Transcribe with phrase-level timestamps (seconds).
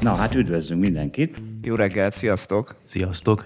[0.00, 1.40] Na hát üdvözlünk mindenkit.
[1.62, 2.74] Jó reggelt, sziasztok!
[2.82, 3.44] Sziasztok!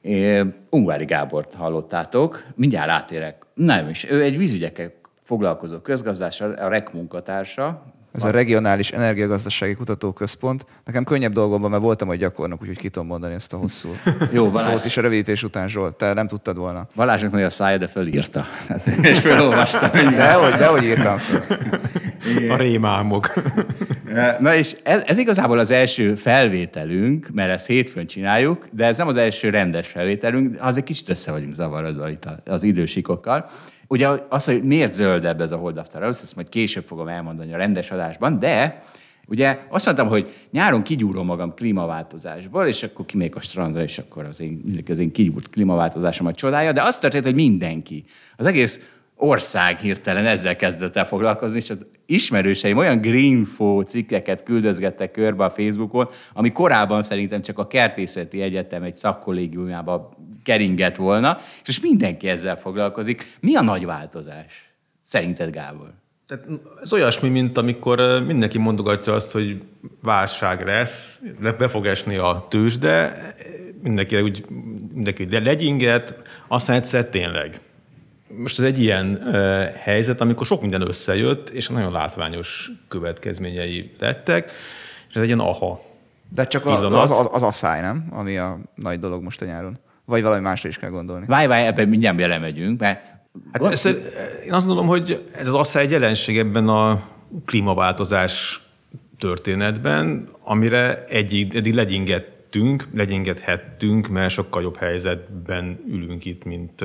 [0.00, 2.44] É, Ungvári Gábort hallottátok.
[2.54, 3.46] Mindjárt átérek.
[3.54, 4.10] Nem is.
[4.10, 4.92] Ő egy vízügyekkel
[5.22, 7.82] foglalkozó közgazdás, a REK munkatársa,
[8.16, 10.66] ez a Regionális Energiagazdasági Kutatóközpont.
[10.84, 13.88] Nekem könnyebb dolgom van, mert voltam egy gyakornok, úgyhogy ki tudom mondani ezt a hosszú
[14.32, 14.72] Jó, Balázs.
[14.72, 15.94] szót is a rövidítés után, Zsolt.
[15.94, 16.88] Te nem tudtad volna.
[16.94, 18.46] Balázsnak nagy a szája, de fölírta.
[18.68, 19.88] Hát, és felolvasta.
[19.88, 21.42] Dehogy, dehogy írtam föl.
[22.48, 23.32] A rémálmok.
[24.40, 29.08] Na és ez, ez igazából az első felvételünk, mert ezt hétfőn csináljuk, de ez nem
[29.08, 33.50] az első rendes felvételünk, az egy kicsit össze vagyunk zavarodva itt az idősikokkal.
[33.86, 37.54] Ugye az, hogy miért zöldebb ez a Hold After Hours, ezt majd később fogom elmondani
[37.54, 38.82] a rendes adásban, de
[39.28, 44.24] Ugye azt mondtam, hogy nyáron kigyúrom magam klímaváltozásból, és akkor kimegyek a strandra, és akkor
[44.24, 48.04] az én, az én kigyúrt klímaváltozásomat csodálja, de azt történt, hogy mindenki,
[48.36, 55.10] az egész ország hirtelen ezzel kezdett el foglalkozni, és az ismerőseim olyan greenfo cikkeket küldözgettek
[55.10, 61.80] körbe a Facebookon, ami korábban szerintem csak a kertészeti egyetem egy szakkollégiumába keringett volna, és
[61.80, 63.36] mindenki ezzel foglalkozik.
[63.40, 64.70] Mi a nagy változás?
[65.02, 65.92] Szerinted, Gábor?
[66.26, 66.44] Tehát
[66.82, 69.62] ez olyasmi, mint amikor mindenki mondogatja azt, hogy
[70.02, 71.20] válság lesz,
[71.58, 73.34] be fog esni a tőzsde,
[73.82, 74.44] mindenki úgy
[74.94, 76.14] mindenki legyinget,
[76.48, 77.60] aztán egyszer tényleg
[78.28, 79.22] most ez egy ilyen
[79.82, 84.50] helyzet, amikor sok minden összejött, és nagyon látványos következményei lettek,
[85.08, 85.82] és ez egy ilyen aha.
[86.34, 88.06] De csak a, az, az, az asszály, nem?
[88.10, 89.78] Ami a nagy dolog most a nyáron.
[90.04, 91.26] Vagy valami másra is kell gondolni.
[91.26, 93.04] Várj, várj, ebben mindjárt belemegyünk, mert...
[93.52, 93.72] Hát gond...
[93.72, 93.86] ezt,
[94.44, 97.02] én azt gondolom, hogy ez az asszály egy jelenség ebben a
[97.44, 98.60] klímaváltozás
[99.18, 106.84] történetben, amire egyig, eddig legyingettünk, legyingethettünk, mert sokkal jobb helyzetben ülünk itt, mint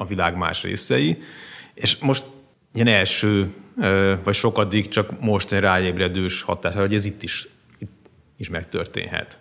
[0.00, 1.22] a világ más részei,
[1.74, 2.24] és most
[2.72, 3.54] ilyen első,
[4.24, 8.06] vagy sokadik csak most egy ráébredős hatás, hogy ez itt is, itt
[8.36, 9.38] is megtörténhet.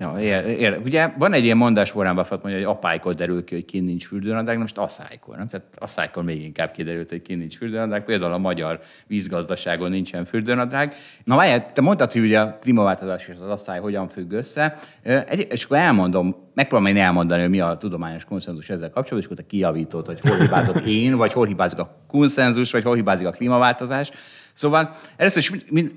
[0.00, 0.80] Ja, ér, ér.
[0.84, 4.06] Ugye van egy ilyen mondás Warren Buffett mondja, hogy apálykor derül ki, hogy kint nincs
[4.06, 5.36] fürdőnadrág, most asszálykor.
[5.36, 5.48] Nem?
[5.48, 8.04] Tehát asszálykor még inkább kiderült, hogy kint nincs fürdőnadrág.
[8.04, 10.94] Például a magyar vízgazdaságon nincsen fürdőnadrág.
[11.24, 14.76] Na várjál, te mondtad, hogy ugye a klímaváltozás és az asszály hogyan függ össze.
[15.02, 19.24] Egy, és akkor elmondom, megpróbálom én elmondani, hogy mi a tudományos konszenzus ezzel kapcsolatban, és
[19.24, 23.26] akkor te kiavítod, hogy hol hibázok én, vagy hol hibázik a konszenzus, vagy hol hibázik
[23.26, 24.10] a klímaváltozás.
[24.52, 25.52] Szóval először is,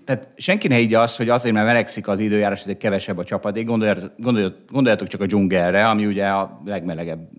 [0.06, 3.66] tehát senki ne higgye azt, hogy azért, mert melegszik az időjárás, ezért kevesebb a csapadék.
[3.66, 4.12] Gondoljatok,
[4.70, 7.30] gondoljatok csak a dzsungelre, ami ugye a legmelegebb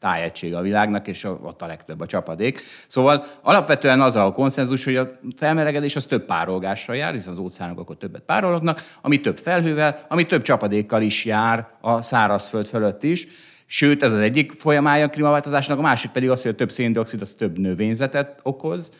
[0.00, 2.60] tájegység a világnak, és ott a legtöbb a csapadék.
[2.86, 7.78] Szóval alapvetően az a konszenzus, hogy a felmelegedés az több párolgásra jár, hiszen az óceánok
[7.78, 13.26] akkor többet párolognak, ami több felhővel, ami több csapadékkal is jár a szárazföld fölött is.
[13.66, 17.20] Sőt, ez az egyik folyamája a klímaváltozásnak, a másik pedig az, hogy a több széndiokszid
[17.20, 18.90] az több növényzetet okoz,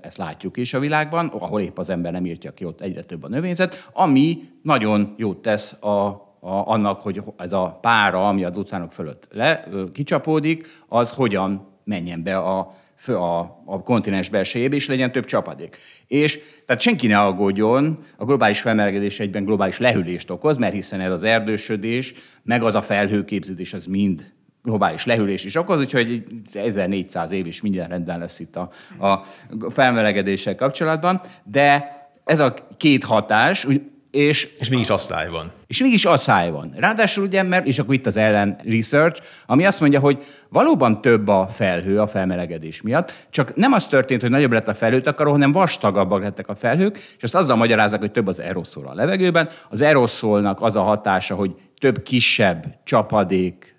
[0.00, 3.22] ezt látjuk is a világban, ahol épp az ember nem írtja ki, ott egyre több
[3.22, 8.56] a növényzet, ami nagyon jót tesz a, a, annak, hogy ez a pára, ami az
[8.56, 12.74] óceánok fölött le, kicsapódik, az hogyan menjen be a,
[13.06, 15.76] a, a kontinens belsejébe, és legyen több csapadék.
[16.06, 21.12] És tehát senki ne aggódjon, a globális felmelegedés egyben globális lehűlést okoz, mert hiszen ez
[21.12, 27.46] az erdősödés, meg az a felhőképződés, az mind globális lehűlés is okoz, úgyhogy 1400 év
[27.46, 29.24] is minden rendben lesz itt a, a
[29.70, 33.66] felmelegedéssel kapcsolatban, de ez a két hatás,
[34.10, 35.52] és, és mégis asszály van.
[35.66, 36.72] És mégis asszály van.
[36.76, 41.28] Ráadásul ugye, mert, és akkor itt az ellen research, ami azt mondja, hogy valóban több
[41.28, 45.52] a felhő a felmelegedés miatt, csak nem az történt, hogy nagyobb lett a felhőtakaró, hanem
[45.52, 49.48] vastagabbak lettek a felhők, és azt azzal magyarázzák, hogy több az aeroszol a levegőben.
[49.68, 53.74] Az aeroszolnak az a hatása, hogy több kisebb csapadék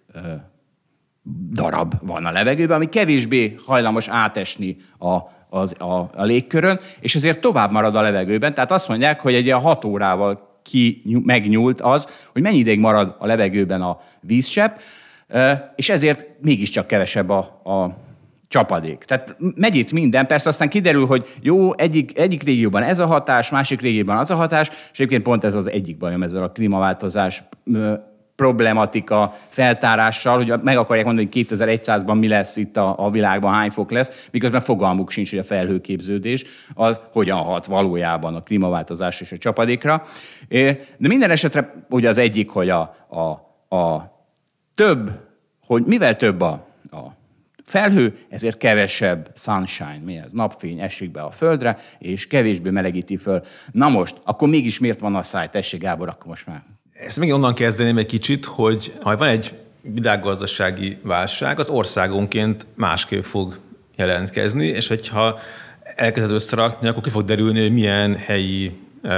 [1.51, 5.17] darab van a levegőben, ami kevésbé hajlamos átesni a,
[5.49, 8.53] az, a, a légkörön, és ezért tovább marad a levegőben.
[8.53, 13.15] Tehát azt mondják, hogy egy ilyen hat órával ki megnyúlt az, hogy mennyi ideig marad
[13.19, 14.77] a levegőben a vízsepp,
[15.75, 17.97] és ezért mégiscsak kevesebb a, a
[18.47, 18.97] csapadék.
[18.97, 23.49] Tehát megy itt minden, persze aztán kiderül, hogy jó, egyik, egyik régióban ez a hatás,
[23.49, 27.43] másik régióban az a hatás, és egyébként pont ez az egyik bajom ezzel a klímaváltozás
[28.35, 33.69] problematika feltárással, hogy meg akarják mondani, hogy 2100-ban mi lesz itt a, a világban, hány
[33.69, 36.43] fok lesz, miközben fogalmuk sincs, hogy a felhőképződés
[36.73, 40.03] az hogyan hat valójában a klímaváltozás és a csapadékra.
[40.47, 43.29] De minden esetre ugye az egyik, hogy a, a,
[43.75, 44.11] a
[44.75, 45.11] több,
[45.65, 46.99] hogy mivel több a, a
[47.65, 50.31] felhő, ezért kevesebb sunshine, mi ez?
[50.31, 53.41] Napfény esik be a földre, és kevésbé melegíti föl.
[53.71, 55.47] Na most, akkor mégis miért van a száj?
[55.47, 56.63] Tessék, Gábor, akkor most már
[57.05, 59.51] ezt még onnan kezdeném egy kicsit, hogy ha van egy
[59.81, 63.59] világgazdasági válság, az országonként másképp fog
[63.95, 65.39] jelentkezni, és hogyha
[65.95, 68.71] elkezded összerakni, akkor ki fog derülni, hogy milyen helyi
[69.03, 69.13] e,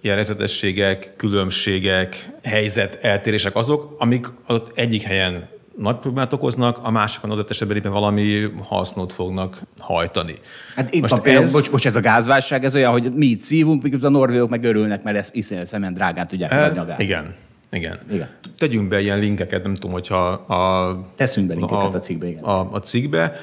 [0.00, 7.50] jellegzetességek, különbségek, helyzet, eltérések azok, amik ott egyik helyen nagy problémát okoznak, a másikon adott
[7.50, 10.34] esetben éppen valami hasznot fognak hajtani.
[10.74, 11.52] Hát itt Most van például, ez...
[11.52, 14.64] bocs, bocs, ez a gázválság, ez olyan, hogy mi itt szívunk, miközben a norvégok meg
[14.64, 17.00] örülnek, mert ezt iszonyat szemen drágán tudják e, a gázt.
[17.00, 17.34] Igen.
[17.72, 17.98] Igen.
[18.10, 18.28] igen.
[18.58, 20.98] Tegyünk be ilyen linkeket, nem tudom, hogyha a...
[21.16, 22.42] Teszünk be linkeket a, a cikkbe, igen.
[22.42, 23.36] A, a cikkbe.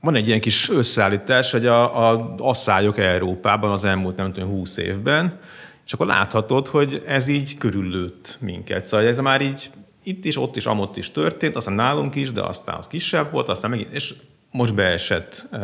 [0.00, 4.76] Van egy ilyen kis összeállítás, hogy a, a asszályok Európában az elmúlt nem tudom, 20
[4.76, 5.38] évben,
[5.86, 8.84] és akkor láthatod, hogy ez így körüllőtt minket.
[8.84, 9.70] Szóval ez már így
[10.02, 13.48] itt is, ott is, amott is történt, aztán nálunk is, de aztán az kisebb volt,
[13.48, 14.14] aztán megint, és
[14.50, 15.58] most beesett e,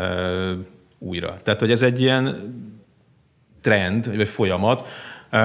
[0.98, 1.40] újra.
[1.42, 2.54] Tehát, hogy ez egy ilyen
[3.60, 4.86] trend, vagy folyamat,
[5.30, 5.38] e,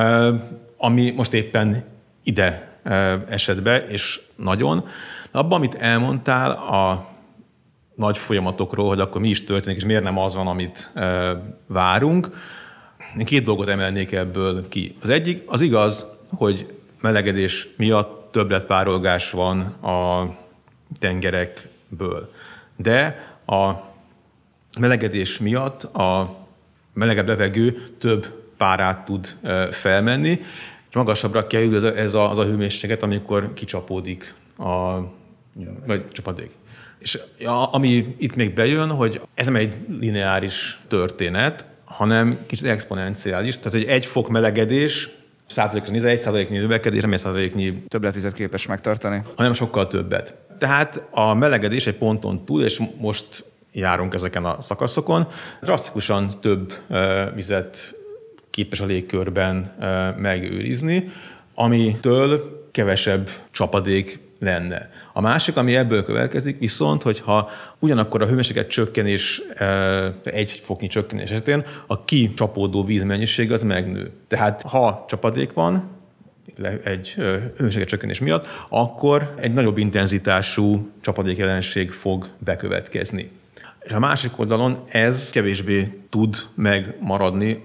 [0.77, 1.83] ami most éppen
[2.23, 4.87] ide e, esett be, és nagyon.
[5.31, 7.11] Abban, amit elmondtál a
[7.95, 11.35] nagy folyamatokról, hogy akkor mi is történik, és miért nem az van, amit e,
[11.67, 12.29] várunk,
[13.17, 14.95] én két dolgot emelnék ebből ki.
[15.01, 20.29] Az egyik, az igaz, hogy melegedés miatt többletpárolgás van a
[20.99, 22.31] tengerekből.
[22.75, 23.71] De a
[24.79, 26.37] melegedés miatt a
[26.93, 28.27] melegebb levegő több
[28.57, 29.37] párát tud
[29.71, 30.39] felmenni,
[30.89, 34.99] és magasabbra kerül ez a, az a hőmérséklet, amikor kicsapódik a
[35.85, 36.51] vagy csapadék.
[36.99, 37.19] És
[37.71, 43.57] ami itt még bejön, hogy ez nem egy lineáris történet, hanem kicsit exponenciális.
[43.57, 45.09] Tehát, hogy egy fok melegedés
[45.53, 47.83] százalékra nézve, egy százaléknyi növekedés, nem egy százaléknyi...
[47.87, 49.21] Többletizet képes megtartani.
[49.35, 50.35] Hanem sokkal többet.
[50.57, 55.27] Tehát a melegedés egy ponton túl, és most járunk ezeken a szakaszokon,
[55.61, 56.73] drasztikusan több
[57.35, 57.95] vizet
[58.49, 59.75] képes a légkörben
[60.17, 61.11] megőrizni,
[61.53, 64.89] amitől kevesebb csapadék lenne.
[65.13, 67.49] A másik, ami ebből következik, viszont, hogyha
[67.79, 74.11] ugyanakkor a hőmérséklet csökkenés, e, egy foknyi csökkenés esetén a kicsapódó vízmennyiség az megnő.
[74.27, 75.89] Tehát ha csapadék van,
[76.83, 77.09] egy
[77.55, 83.29] hőmérséklet csökkenés miatt, akkor egy nagyobb intenzitású csapadékjelenség fog bekövetkezni.
[83.79, 87.63] És a másik oldalon ez kevésbé tud megmaradni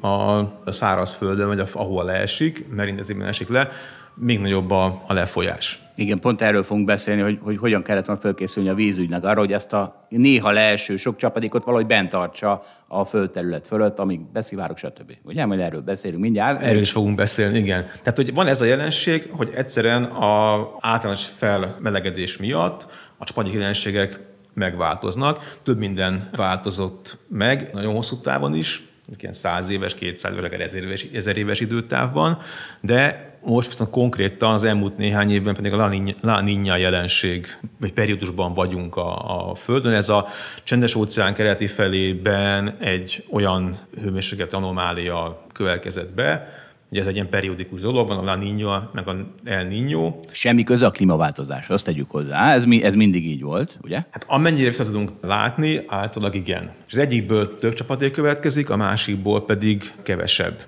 [0.64, 3.70] a szárazföldön, vagy ahol leesik, mert intenzívben esik le,
[4.14, 5.87] még nagyobb a lefolyás.
[5.98, 9.52] Igen, pont erről fogunk beszélni, hogy, hogy hogyan kellett volna fölkészülni a vízügynek arra, hogy
[9.52, 15.12] ezt a néha leeső sok csapadékot valahogy bent tartsa a földterület fölött, amíg beszivárok, stb.
[15.22, 16.62] Ugye, majd erről beszélünk mindjárt.
[16.62, 17.86] Erről is fogunk beszélni, igen.
[18.02, 22.86] Tehát, hogy van ez a jelenség, hogy egyszerűen a általános felmelegedés miatt
[23.16, 24.20] a csapadék jelenségek
[24.54, 25.58] megváltoznak.
[25.62, 28.82] Több minden változott meg, nagyon hosszú távon is,
[29.18, 32.38] ilyen száz éves, 200 vagy akár ezer éves, ezer éves időtávban,
[32.80, 35.76] de most viszont konkrétan az elmúlt néhány évben pedig a
[36.20, 37.46] La Niña jelenség,
[37.80, 39.92] vagy periódusban vagyunk a, a Földön.
[39.92, 40.26] Ez a
[40.64, 46.56] csendes óceán keleti felében egy olyan hőmérséklet anomália következett be,
[46.90, 50.14] Ugye ez egy ilyen periódikus dolog, van a La Niña, meg a El Niño.
[50.30, 52.52] Semmi köze a klímaváltozás, azt tegyük hozzá.
[52.52, 53.96] Ez, mi, ez mindig így volt, ugye?
[54.10, 56.70] Hát amennyire vissza tudunk látni, általában igen.
[56.86, 60.66] És az egyikből több csapadék következik, a másikból pedig kevesebb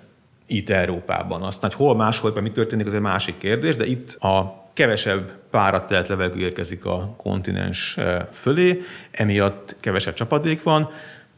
[0.51, 1.43] itt Európában.
[1.43, 6.09] Aztán, hogy hol máshol, mi történik, az egy másik kérdés, de itt a kevesebb párat
[6.09, 8.81] levegő érkezik a kontinens eh, fölé,
[9.11, 10.91] emiatt kevesebb csapadék van,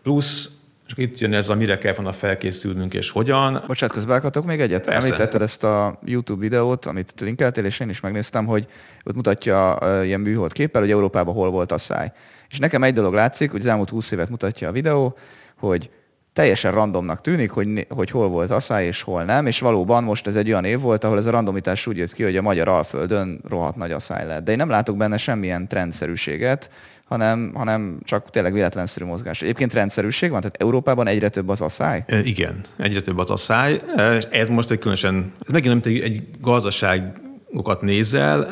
[0.03, 3.65] plusz és itt jön ez a mire kell volna felkészülnünk és hogyan.
[3.67, 4.85] Bocsánat, közbeállhatok még egyet?
[4.85, 5.07] Persze.
[5.07, 8.67] Említetted ezt a YouTube videót, amit linkeltél, és én is megnéztem, hogy
[9.05, 12.13] ott mutatja uh, ilyen műhold képpel, hogy Európában hol volt a száj.
[12.51, 15.17] És nekem egy dolog látszik, hogy az elmúlt 20 évet mutatja a videó,
[15.59, 15.91] hogy
[16.33, 20.37] teljesen randomnak tűnik, hogy, hogy hol volt asszály és hol nem, és valóban most ez
[20.37, 23.41] egy olyan év volt, ahol ez a randomitás úgy jött ki, hogy a magyar alföldön
[23.49, 24.45] rohadt nagy asszály lett.
[24.45, 26.71] De én nem látok benne semmilyen trendszerűséget,
[27.05, 29.43] hanem, hanem csak tényleg véletlenszerű mozgás.
[29.43, 32.05] Egyébként rendszerűség van, tehát Európában egyre több az asszály?
[32.07, 33.81] E, igen, egyre több az asszály.
[34.31, 37.21] Ez most egy különösen, ez megint nem egy, egy gazdaság
[37.81, 38.47] nézel,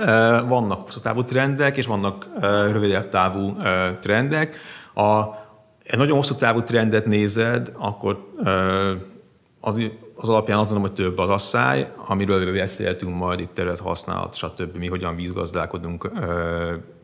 [0.49, 2.27] vannak hosszú távú trendek, és vannak
[2.73, 3.57] rövidebb távú
[4.01, 4.57] trendek.
[4.95, 5.39] A
[5.91, 8.27] egy nagyon hosszú távú trendet nézed, akkor
[9.61, 9.83] az,
[10.15, 14.77] az alapján azt mondom, hogy több az asszály, amiről beszéltünk majd itt terület használat, stb.
[14.77, 16.11] mi hogyan vízgazdálkodunk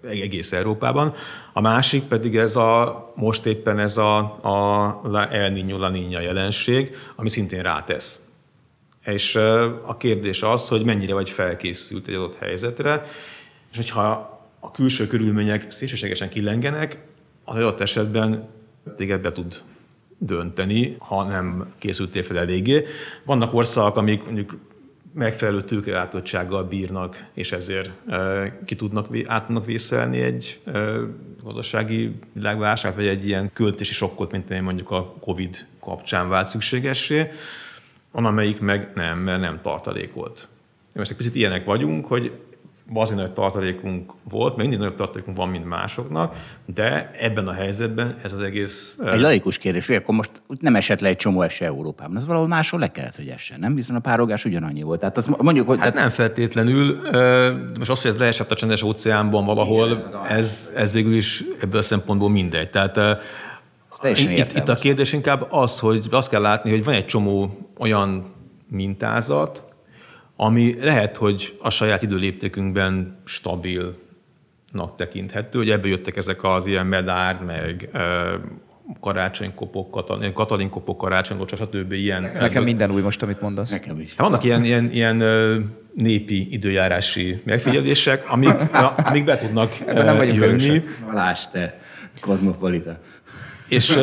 [0.02, 1.14] egész Európában.
[1.52, 6.96] A másik pedig ez a, most éppen ez a, a El Niño La Niña jelenség,
[7.16, 8.20] ami szintén rátesz.
[9.04, 9.36] És
[9.86, 13.04] a kérdés az, hogy mennyire vagy felkészült egy adott helyzetre,
[13.70, 17.04] és hogyha a külső körülmények szélsőségesen killengenek,
[17.44, 18.54] az adott esetben
[18.96, 19.62] téged be tud
[20.18, 22.84] dönteni, ha nem készültél fel eléggé.
[23.24, 24.56] Vannak országok, amik mondjuk
[25.12, 30.94] megfelelő tőkeátottsággal bírnak, és ezért e, ki tudnak, át tudnak vészelni egy e,
[31.42, 37.30] gazdasági világválság, vagy egy ilyen költési sokkot, mint mondjuk a Covid kapcsán vált szükségessé,
[38.10, 40.48] van amelyik meg nem, mert nem tartalékolt.
[40.94, 42.32] Most egy picit ilyenek vagyunk, hogy
[42.94, 46.34] azért nagy tartalékunk volt, még mindig nagyobb tartalékunk van, mint másoknak,
[46.74, 48.98] de ebben a helyzetben ez az egész...
[49.12, 52.48] Egy laikus kérdés, hogy akkor most nem esett le egy csomó eső Európában, az valahol
[52.48, 53.74] máshol le kellett, hogy essen, nem?
[53.74, 55.00] Hiszen a párogás ugyanannyi volt.
[55.00, 55.78] Tehát azt mondjuk, hogy...
[55.78, 57.00] Hát nem feltétlenül.
[57.78, 61.44] Most az, hogy ez leesett a csendes óceánban valahol, Igen, ez, ez, ez végül is
[61.60, 62.70] ebből a szempontból mindegy.
[62.70, 63.20] Tehát
[64.02, 68.34] itt, itt a kérdés inkább az, hogy azt kell látni, hogy van egy csomó olyan
[68.68, 69.65] mintázat,
[70.36, 77.44] ami lehet, hogy a saját időléptékünkben stabilnak tekinthető, hogy ebből jöttek ezek az ilyen medárd,
[77.44, 77.90] meg
[79.00, 81.92] karácsonykopok, katalin, katalinkopok, karácsonylocsa, stb.
[81.92, 83.70] Ilyen, Nekem minden új most, amit mondasz.
[83.70, 84.08] Nekem is.
[84.08, 85.16] Hát vannak ilyen, ilyen, ilyen
[85.94, 88.54] népi időjárási megfigyelések, amik,
[88.96, 90.82] amik be tudnak nem jönni.
[91.06, 91.78] Valás te,
[92.20, 92.98] kozmopolita.
[93.68, 93.98] És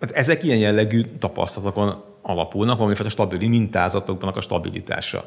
[0.00, 5.24] hát ezek ilyen jellegű tapasztalatokon alapulnak, valamiféle stabili mintázatoknak a stabilitása.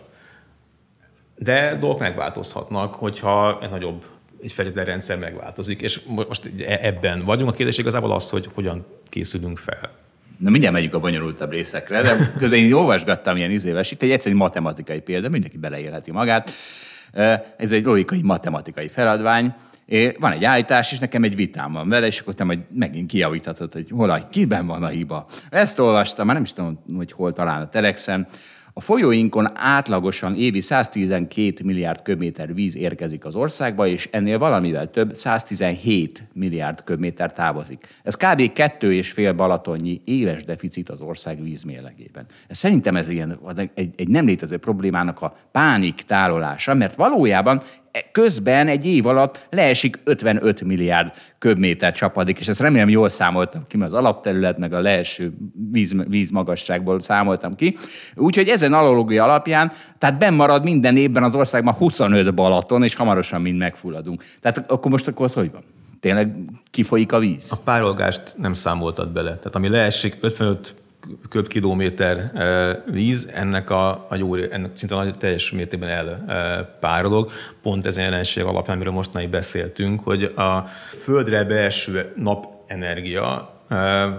[1.38, 4.05] De dolgok megváltozhatnak, hogyha egy nagyobb
[4.43, 7.50] egy feltétlen rendszer megváltozik, és most e- ebben vagyunk.
[7.50, 9.91] A kérdés igazából az, hogy hogyan készülünk fel.
[10.38, 14.35] Na mindjárt megyünk a bonyolultabb részekre, de közben én olvasgattam ilyen izéves, itt egy egyszerű
[14.35, 16.51] matematikai példa, mindenki beleélheti magát.
[17.57, 19.53] Ez egy logikai matematikai feladvány,
[19.85, 23.09] É, van egy állítás, és nekem egy vitám van vele, és akkor te majd megint
[23.09, 25.25] kijavíthatod, hogy hol a, kiben van a hiba.
[25.49, 28.27] Ezt olvastam, már nem is tudom, hogy hol talán a telexen.
[28.75, 35.15] A folyóinkon átlagosan évi 112 milliárd köbméter víz érkezik az országba, és ennél valamivel több
[35.15, 37.87] 117 milliárd köbméter távozik.
[38.03, 38.53] Ez kb.
[38.53, 42.25] kettő és fél balatonnyi éves deficit az ország vízmérlegében.
[42.47, 43.39] Ez szerintem ez ilyen,
[43.73, 47.61] egy, egy nem létező problémának a pánik tálolása, mert valójában
[48.12, 53.77] közben egy év alatt leesik 55 milliárd köbméter csapadék, és ezt remélem jól számoltam ki,
[53.77, 55.33] mert az alapterület meg a leeső
[55.71, 57.77] víz, vízmagasságból számoltam ki.
[58.15, 63.41] Úgyhogy ezen analógia alapján, tehát benn marad minden évben az országban 25 Balaton, és hamarosan
[63.41, 64.23] mind megfulladunk.
[64.41, 65.63] Tehát akkor most akkor az hogy van?
[66.00, 66.35] Tényleg
[66.71, 67.51] kifolyik a víz?
[67.51, 69.29] A párolgást nem számoltad bele.
[69.29, 70.82] Tehát ami leesik 55
[71.29, 72.31] köbkilométer
[72.91, 75.89] víz, ennek a, a jó, ennek szinte nagy teljes mértékben
[76.29, 77.31] elpárolog.
[77.62, 80.67] Pont ezen jelenség alapján, amiről mostanáig beszéltünk, hogy a
[81.00, 83.53] földre beeső napenergia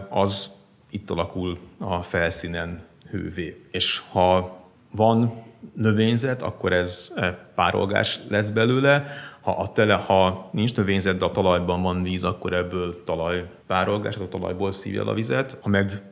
[0.09, 3.63] az itt alakul a felszínen hővé.
[3.71, 4.59] És ha
[4.91, 5.43] van
[5.75, 7.15] növényzet, akkor ez
[7.55, 9.07] párolgás lesz belőle.
[9.41, 14.29] Ha, a tele, ha nincs növényzet, de a talajban van víz, akkor ebből talajpárolgás, a
[14.29, 15.59] talajból szívja a vizet.
[15.63, 16.03] Ha meg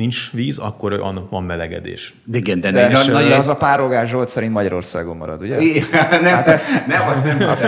[0.00, 0.98] nincs víz, akkor
[1.30, 2.14] van melegedés.
[2.24, 5.56] De igen, de, de, de, de az a párogás Zsolt szerint Magyarországon marad, ugye?
[6.22, 7.62] nem, hát ez, nem, az nem az.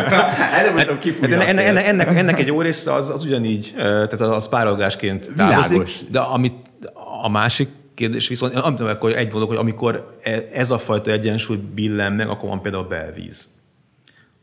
[0.52, 0.98] Előbb mondtam,
[1.30, 6.20] ennek, ennek, ennek, ennek, egy jó része az, az ugyanígy, tehát az párolgásként távozik, de
[6.20, 6.54] amit
[7.22, 11.58] a másik kérdés viszont, amit akkor egy mondok, hogy amikor e- ez a fajta egyensúly
[11.74, 13.48] billen meg, akkor van például belvíz.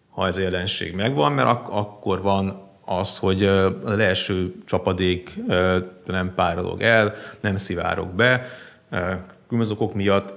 [0.10, 5.34] Ha ez a jelenség megvan, mert ak- akkor van az, hogy a leeső csapadék
[6.06, 8.46] nem párolog el, nem szivárog be,
[9.48, 10.34] különböző okok miatt,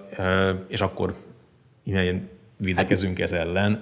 [0.69, 1.15] és akkor
[1.85, 3.81] innen védekezünk ez ellen.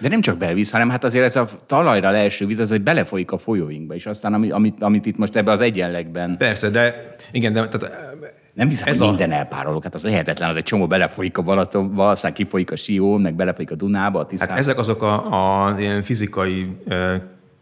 [0.00, 3.32] De nem csak belvíz, hanem hát azért ez a talajra leeső víz, ez egy belefolyik
[3.32, 6.36] a folyóinkba, és aztán amit, amit, amit itt most ebbe az egyenlegben...
[6.36, 8.14] Persze, de igen, de tehát
[8.54, 9.10] nem hiszem, ez hogy a...
[9.10, 9.82] minden elpárolog.
[9.82, 13.70] Hát az lehetetlen, hogy egy csomó belefolyik a Balatonba, aztán kifolyik a Sió, meg belefolyik
[13.70, 14.50] a Dunába, a Tiszába.
[14.50, 16.76] Hát ezek azok a, a ilyen fizikai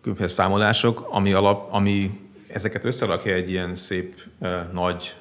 [0.04, 4.22] különböző számolások, ami, alap, ami ezeket összerakja egy ilyen szép
[4.72, 5.14] nagy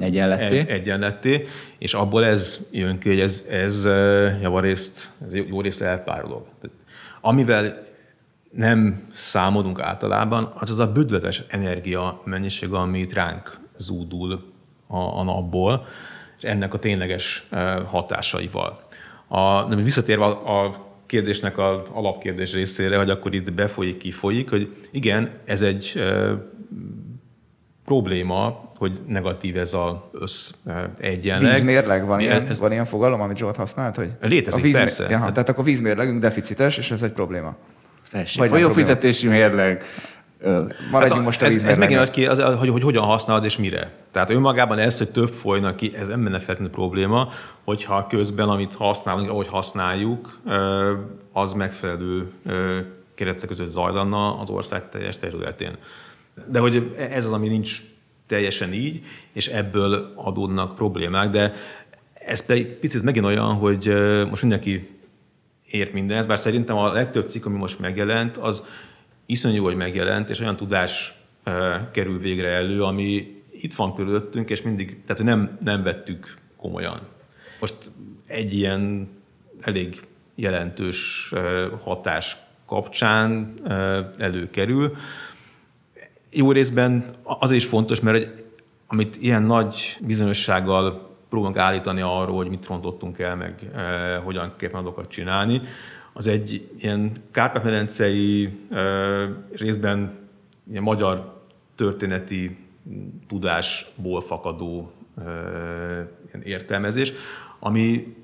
[0.00, 0.58] egyenletté.
[0.58, 1.46] Egy, egyenletté,
[1.78, 3.84] és abból ez jön ki, hogy ez, ez
[4.40, 6.46] javarészt, ez jó részt elpárolog.
[7.20, 7.86] Amivel
[8.50, 14.52] nem számolunk általában, az az a bődletes energia mennyiség, amit ránk zúdul
[14.86, 15.86] a, a napból,
[16.38, 17.48] és ennek a tényleges
[17.86, 18.80] hatásaival.
[19.28, 24.76] A, de visszatérve a, a kérdésnek az alapkérdés részére, hogy akkor itt befolyik, kifolyik, hogy
[24.90, 26.34] igen, ez egy e,
[27.84, 30.52] probléma, hogy negatív ez az össz
[30.98, 31.52] egyenleg.
[31.52, 33.96] Vízmérleg, van, ilyen, ez, van ilyen fogalom, amit Zsolt használt?
[33.96, 34.84] Hogy létezik, a vízmér...
[34.84, 35.06] persze.
[35.10, 37.56] Jaha, tehát akkor vízmérlegünk deficites, és ez egy probléma.
[38.36, 39.82] Vagy folyófizetési mérleg.
[40.90, 43.92] Maradjunk hát most a ez, ez megint ki, az, hogy, hogy hogyan használod és mire.
[44.12, 47.32] Tehát önmagában ez, hogy több folynak ki, ez nem benne feltétlenül probléma,
[47.64, 50.38] hogyha közben, amit használunk, ahogy használjuk,
[51.32, 52.32] az megfelelő
[53.14, 55.76] keretek között zajlana az ország teljes területén.
[56.46, 57.82] De hogy ez az, ami nincs
[58.26, 61.54] teljesen így, és ebből adódnak problémák, de
[62.14, 63.94] ez pedig picit megint olyan, hogy
[64.28, 65.00] most mindenki
[65.70, 68.66] ért mindenhez, bár szerintem a legtöbb cikk, ami most megjelent, az
[69.32, 71.14] iszonyú, hogy megjelent, és olyan tudás
[71.92, 77.00] kerül végre elő, ami itt van körülöttünk, és mindig, tehát hogy nem, nem vettük komolyan.
[77.60, 77.90] Most
[78.26, 79.08] egy ilyen
[79.60, 80.00] elég
[80.34, 81.32] jelentős
[81.82, 82.36] hatás
[82.66, 83.54] kapcsán
[84.18, 84.96] előkerül.
[86.30, 88.34] Jó részben az is fontos, mert
[88.86, 93.70] amit ilyen nagy bizonyossággal próbálunk állítani arról, hogy mit rontottunk el, meg
[94.24, 95.62] hogyan kell adatokat csinálni,
[96.12, 98.58] az egy ilyen Kárpát-medencei
[99.52, 100.18] részben
[100.70, 101.42] ilyen magyar
[101.74, 102.56] történeti
[103.28, 104.92] tudásból fakadó
[106.26, 107.12] ilyen értelmezés,
[107.58, 108.16] ami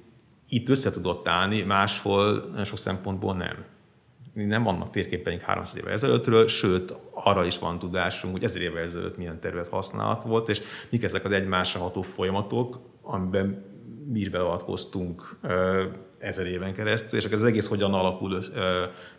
[0.48, 3.64] itt össze tudott állni, máshol sok szempontból nem.
[4.32, 9.16] Nem vannak térképeink 300 évvel ezelőttről, sőt, arra is van tudásunk, hogy ezer évvel ezelőtt
[9.16, 13.64] milyen terület használat volt, és mik ezek az egymásra ható folyamatok, amiben
[14.12, 15.38] mi beavatkoztunk
[16.18, 18.42] ezer éven keresztül, és ez az egész hogyan alakul,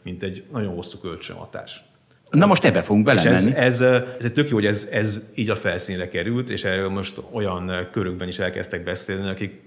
[0.02, 1.84] mint egy nagyon hosszú kölcsönhatás.
[2.30, 3.56] Na most ebbe fogunk belemenni.
[3.56, 6.90] Ez, ez, ez egy tök jó, hogy ez, ez így a felszínre került, és erről
[6.90, 9.62] most olyan körökben is elkezdtek beszélni, akik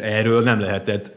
[0.00, 1.10] erről nem lehetett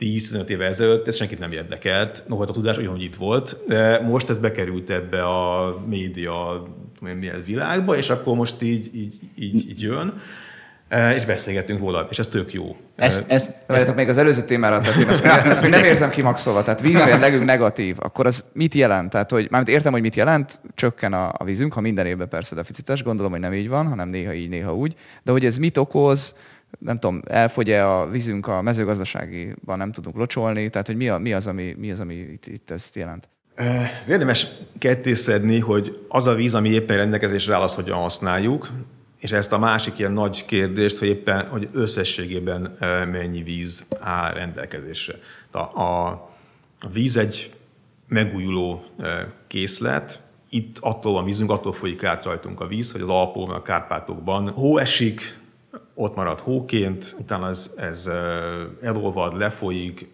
[0.00, 3.56] 10-15 éve ezelőtt, ez senkit nem érdekelt, no, hát a tudás olyan, hogy itt volt,
[3.66, 6.66] de most ez bekerült ebbe a média
[7.00, 10.20] milyen világba, és akkor most így, így, így, így jön
[11.16, 12.76] és beszélgetünk róla, és ez tök jó.
[12.96, 16.62] Ezt, ezt, ezt még az előző témára tettem, ezt, még, ezt még nem érzem kimaxolva,
[16.62, 19.10] tehát vízmérlegünk negatív, akkor az mit jelent?
[19.10, 22.54] Tehát, hogy mármint értem, hogy mit jelent, csökken a, a vízünk, ha minden évben persze
[22.54, 25.76] deficites, gondolom, hogy nem így van, hanem néha így, néha úgy, de hogy ez mit
[25.76, 26.34] okoz,
[26.78, 31.32] nem tudom, elfogy-e a vízünk a mezőgazdaságiban, nem tudunk locsolni, tehát hogy mi, a, mi,
[31.32, 33.28] az, ami, mi az, ami itt, itt ezt jelent?
[34.00, 34.46] Ez érdemes
[34.78, 38.68] kettészedni, hogy az a víz, ami éppen rendelkezésre áll, az hogyan használjuk,
[39.24, 42.76] és ezt a másik ilyen nagy kérdést, hogy éppen hogy összességében
[43.10, 45.14] mennyi víz áll rendelkezésre.
[45.50, 46.30] A, a,
[46.92, 47.52] víz egy
[48.08, 48.84] megújuló
[49.46, 53.62] készlet, itt attól van vízünk, attól folyik át rajtunk a víz, hogy az Alpokban, a
[53.62, 55.38] Kárpátokban hó esik,
[55.94, 58.10] ott marad hóként, utána ez, ez
[58.82, 60.08] elolvad, lefolyik,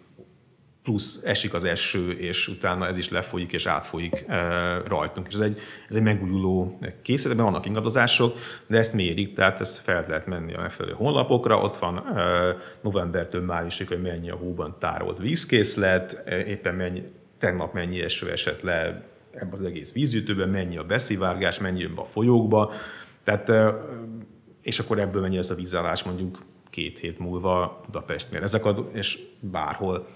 [0.82, 4.24] plusz esik az eső, és utána ez is lefolyik és átfolyik
[4.86, 5.26] rajtunk.
[5.26, 10.04] És ez egy, ez egy megújuló készletben vannak ingadozások, de ezt mérik, tehát ezt fel
[10.08, 11.60] lehet menni a megfelelő honlapokra.
[11.60, 17.02] Ott van e, novembertől májusig, hogy mennyi a hóban tárolt vízkészlet, e, éppen mennyi,
[17.38, 22.00] tegnap mennyi eső esett le ebbe az egész vízütőben, mennyi a beszivárgás, mennyi jön be
[22.00, 22.72] a folyókba.
[23.24, 23.52] Tehát,
[24.62, 26.38] és akkor ebből mennyi lesz a vízállás mondjuk
[26.70, 28.42] két hét múlva Budapestnél.
[28.42, 30.08] Ezek a, és bárhol.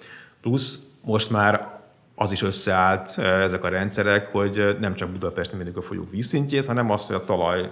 [0.44, 1.68] Plusz most már
[2.14, 6.90] az is összeállt ezek a rendszerek, hogy nem csak Budapesten mérjük a folyók vízszintjét, hanem
[6.90, 7.70] azt, hogy a talaj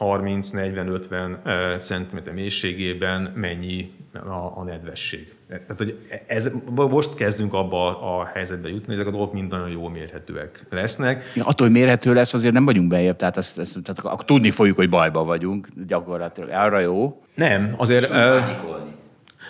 [0.00, 5.34] 30-40-50 cm mélységében mennyi a, a nedvesség.
[5.48, 9.70] Tehát, hogy ez, most kezdünk abba a helyzetbe jutni, hogy ezek a dolgok mind nagyon
[9.70, 11.32] jól mérhetőek lesznek.
[11.34, 14.50] Ja, attól, hogy mérhető lesz, azért nem vagyunk bejebb, tehát, ezt, ezt, tehát akkor tudni
[14.50, 16.50] fogjuk, hogy bajba vagyunk gyakorlatilag.
[16.50, 17.22] Arra jó.
[17.34, 18.10] Nem, azért...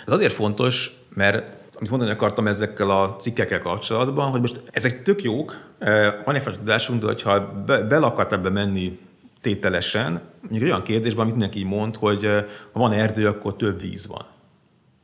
[0.06, 5.22] Ez azért fontos, mert amit mondani akartam ezekkel a cikkekkel kapcsolatban, hogy most ezek tök
[5.22, 8.98] jók, eh, van egy tudásunk, de hogyha be, be akart ebbe menni
[9.40, 14.06] tételesen, mondjuk olyan kérdésben, amit mindenki mond, hogy eh, ha van erdő, akkor több víz
[14.06, 14.24] van.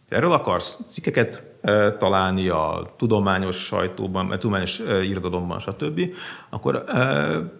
[0.09, 6.01] Erről akarsz cikkeket eh, találni a tudományos sajtóban, a tudományos irodalomban, stb.,
[6.49, 6.85] akkor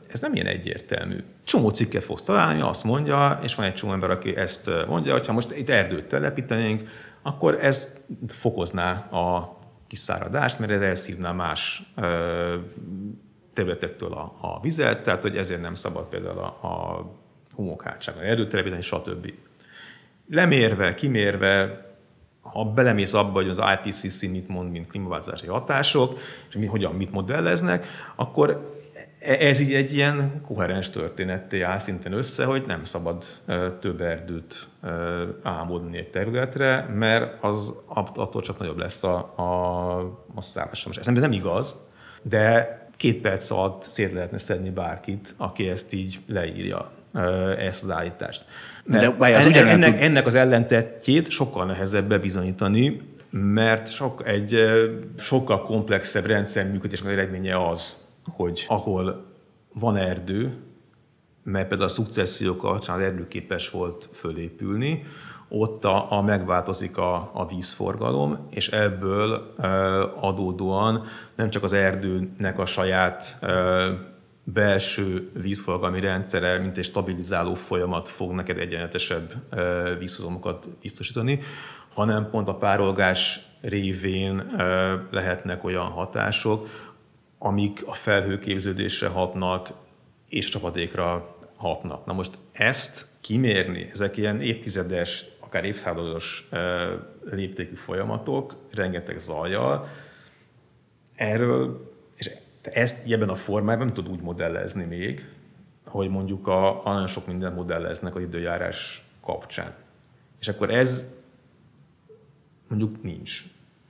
[0.09, 1.17] ez nem ilyen egyértelmű.
[1.45, 5.27] Csomó cikket fogsz találni, azt mondja, és van egy csomó ember, aki ezt mondja, hogy
[5.27, 6.89] ha most itt erdőt telepítenénk,
[7.29, 11.83] akkor ez fokozná a kiszáradást, mert ez elszívná más
[13.53, 17.05] területektől a, a vizet, tehát hogy ezért nem szabad például a, a
[17.55, 19.33] homokhátságon erdőtelepíteni, stb.
[20.29, 21.87] Lemérve, kimérve,
[22.41, 27.13] ha belemész abba, hogy az IPCC mit mond, mint klímaváltozási hatások, és mi, hogyan mit
[27.13, 28.78] modelleznek, akkor
[29.21, 33.25] ez így egy ilyen koherens történetté áll szinten össze, hogy nem szabad
[33.81, 34.69] több erdőt
[35.43, 37.75] álmodni egy területre, mert az
[38.15, 39.99] attól csak nagyobb lesz a, a,
[40.35, 40.87] a szállás.
[40.93, 41.89] Ez nem igaz,
[42.23, 46.91] de két perc alatt szét lehetne szedni bárkit, aki ezt így leírja.
[47.59, 48.45] ezt az állítást.
[48.85, 53.01] De, De az ennek, ennek, ennek az ellentetjét sokkal nehezebb bebizonyítani,
[53.31, 54.57] mert sok, egy
[55.19, 59.27] sokkal komplexebb rendszer működésnek eredménye az, hogy ahol
[59.75, 60.57] van erdő,
[61.43, 65.05] mert például a szukcesszió kapcsán az erdő képes volt fölépülni,
[65.49, 69.69] ott a, a megváltozik a, a vízforgalom, és ebből e,
[70.03, 73.57] adódóan nem csak az erdőnek a saját e,
[74.45, 81.41] belső vízforgalmi rendszere, mint egy stabilizáló folyamat fog neked egyenletesebb e, vízhozamokat biztosítani,
[81.95, 84.65] hanem pont a párolgás révén e,
[85.11, 86.67] lehetnek olyan hatások,
[87.39, 89.71] amik a felhőképződésre hatnak,
[90.29, 92.07] és csapadékra hatnak.
[92.07, 96.49] Na most ezt kimérni, ezek ilyen évtizedes, akár évszázados
[97.31, 99.89] léptékű folyamatok, rengeteg zajjal,
[101.15, 102.31] erről, és
[102.63, 105.29] ezt ebben a formában nem tud úgy modellezni még,
[105.85, 109.75] ahogy mondjuk a, a nagyon sok minden modelleznek az időjárás kapcsán.
[110.41, 111.07] És akkor ez
[112.69, 113.45] mondjuk nincs,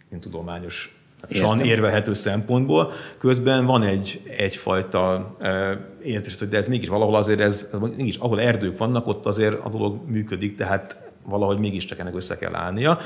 [0.09, 0.98] mint tudományos
[1.29, 1.59] Értem.
[1.59, 2.93] érvelhető szempontból.
[3.19, 8.17] Közben van egy, egyfajta e, érzés, hogy de ez mégis valahol azért, ez, ez mégis
[8.17, 12.99] ahol erdők vannak, ott azért a dolog működik, tehát valahogy mégiscsak ennek össze kell állnia.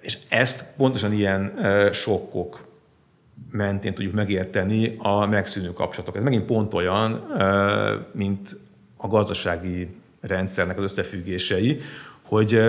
[0.00, 2.66] És ezt pontosan ilyen e, sokkok
[3.50, 6.16] mentén tudjuk megérteni a megszűnő kapcsolatok.
[6.16, 8.56] Ez megint pont olyan, e, mint
[8.96, 9.88] a gazdasági
[10.20, 11.80] rendszernek az összefüggései,
[12.22, 12.60] hogy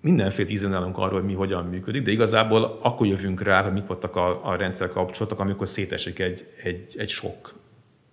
[0.00, 3.86] mindenféle ízen állunk arról, hogy mi hogyan működik, de igazából akkor jövünk rá, hogy mik
[3.86, 7.54] voltak a, a rendszer kapcsolatok, amikor szétesik egy, egy, egy sok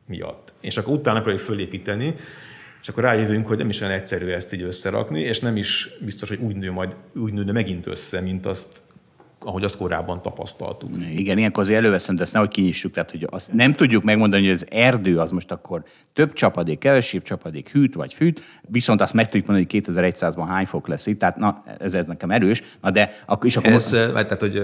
[0.07, 0.53] miatt.
[0.61, 2.15] És akkor utána próbáljuk fölépíteni,
[2.81, 6.29] és akkor rájövünk, hogy nem is olyan egyszerű ezt így összerakni, és nem is biztos,
[6.29, 8.81] hogy úgy nő majd, úgy nőne megint össze, mint azt
[9.45, 10.89] ahogy azt korábban tapasztaltuk.
[11.15, 14.53] Igen, ilyenkor azért előveszem, de ezt nehogy kinyissuk, tehát hogy azt nem tudjuk megmondani, hogy
[14.53, 19.25] az erdő az most akkor több csapadék, kevesebb csapadék, hűt vagy fűt, viszont azt meg
[19.25, 22.91] tudjuk mondani, hogy 2100-ban hány fok lesz itt, tehát na, ez, ez nekem erős, na
[22.91, 23.71] de akkor is akkor...
[23.71, 24.61] Ez, tehát, hogy,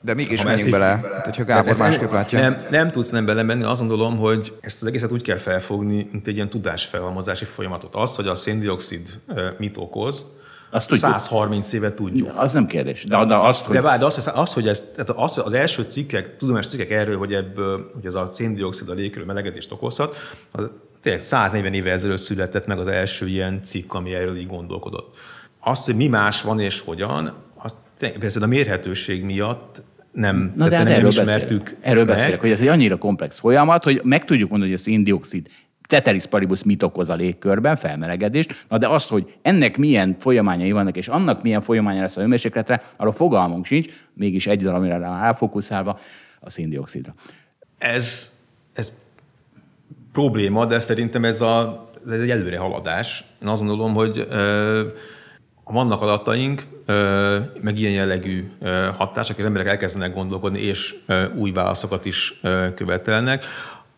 [0.00, 2.40] de mégis menjünk bele, tehát, hogyha Gábor másképp látja.
[2.40, 6.26] Nem, nem tudsz nem belemenni, azt gondolom, hogy ezt az egészet úgy kell felfogni, mint
[6.26, 7.94] egy ilyen tudásfelhalmozási folyamatot.
[7.94, 9.20] Az, hogy a széndiokszid
[9.58, 10.40] mit okoz,
[10.74, 11.10] azt tudjuk.
[11.10, 12.32] 130 éve tudjuk.
[12.36, 13.04] Az nem kérdés.
[13.04, 13.74] De, de, azt, hogy...
[13.74, 17.18] de várj, de az, az, hogy ez, tehát az, az első cikkek, tudományos cikkek erről,
[17.18, 20.16] hogy ebből, hogy ez a széndiokszid a légkörű melegedést okozhat,
[20.50, 20.68] az
[21.02, 25.14] tényleg 140 éve ezelőtt született meg az első ilyen cikk, ami erről így gondolkodott.
[25.60, 27.76] Azt, hogy mi más van és hogyan, azt
[28.18, 29.82] persze a mérhetőség miatt
[30.12, 31.76] nem, Na de hát nem erről ismertük beszélek.
[31.80, 35.48] Erről beszélek, hogy ez egy annyira komplex folyamat, hogy meg tudjuk mondani, hogy a széndiokszid
[35.92, 40.96] ceteris paribus mit okoz a légkörben, felmelegedést, na de azt, hogy ennek milyen folyamányai vannak,
[40.96, 45.98] és annak milyen folyamánya lesz a hőmérsékletre, arról fogalmunk sincs, mégis egy valamire rá elfókuszálva
[46.40, 47.14] a széndiokszidra.
[47.78, 48.32] Ez,
[48.72, 48.92] ez
[50.12, 53.24] probléma, de szerintem ez, a, ez egy előrehaladás.
[53.42, 54.86] Én azt gondolom, hogy ö,
[55.64, 58.50] vannak adataink, ö, meg ilyen jellegű
[58.96, 63.44] hatások, az emberek elkezdenek gondolkodni, és ö, új válaszokat is ö, követelnek,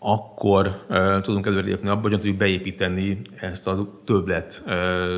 [0.06, 5.16] akkor uh, tudunk előrelépni abban, hogy tudjuk beépíteni ezt a többlet uh,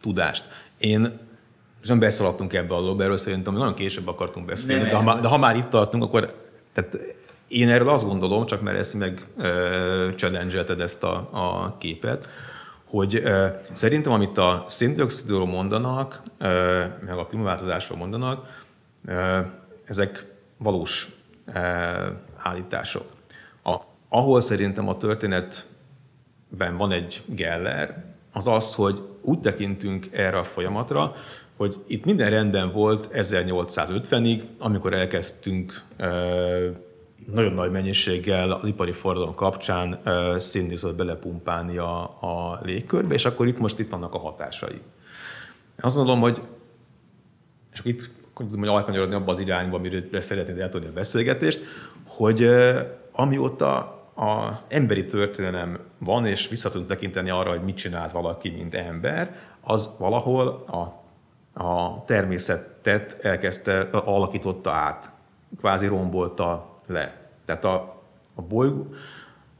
[0.00, 0.44] tudást.
[0.78, 1.18] Én
[1.82, 5.28] és nem beszaladtunk ebbe a lobberről, szerintem nagyon később akartunk beszélni, de ha, már, de
[5.28, 6.34] ha már itt tartunk, akkor
[6.72, 6.98] tehát
[7.48, 9.44] én erről azt gondolom, csak mert ezt meg uh,
[10.14, 12.28] challenge ezt a, a képet,
[12.84, 16.48] hogy uh, szerintem, amit a széndiokszidról mondanak, uh,
[17.06, 18.64] meg a klímaváltozásról mondanak,
[19.06, 19.38] uh,
[19.84, 20.26] ezek
[20.58, 21.08] valós
[21.46, 21.54] uh,
[22.36, 23.13] állítások
[24.14, 31.14] ahol szerintem a történetben van egy geller, az az, hogy úgy tekintünk erre a folyamatra,
[31.56, 35.82] hogy itt minden rendben volt 1850-ig, amikor elkezdtünk
[37.32, 40.00] nagyon nagy mennyiséggel az ipari forradalom kapcsán
[40.38, 44.80] széndiokszidot belepumpálni a, a légkörbe, és akkor itt most itt vannak a hatásai.
[45.80, 46.40] Azt gondolom, hogy
[47.72, 51.62] és akkor itt hogy alkanyarodni abba az irányba, amiről szeretnéd eltolni a beszélgetést,
[52.06, 52.48] hogy
[53.12, 58.74] amióta a emberi történelem van, és vissza tudunk tekinteni arra, hogy mit csinált valaki, mint
[58.74, 61.02] ember, az valahol a,
[61.64, 65.10] a természetet elkezdte, alakította át,
[65.58, 67.28] kvázi rombolta le.
[67.44, 68.02] Tehát a,
[68.34, 68.94] a bolygó,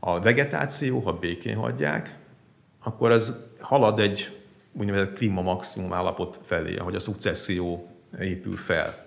[0.01, 2.19] a vegetáció, ha békén hagyják,
[2.83, 4.41] akkor az halad egy
[4.73, 7.89] úgynevezett klíma maximum állapot felé, ahogy a szukcesszió
[8.21, 9.05] épül fel.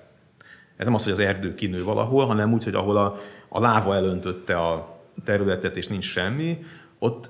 [0.75, 3.95] Ez nem az, hogy az erdő kinő valahol, hanem úgy, hogy ahol a, a láva
[3.95, 6.65] elöntötte a területet, és nincs semmi,
[6.99, 7.29] ott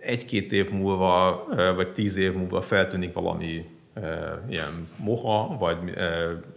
[0.00, 3.66] egy-két év múlva, vagy tíz év múlva feltűnik valami
[4.48, 5.78] ilyen moha, vagy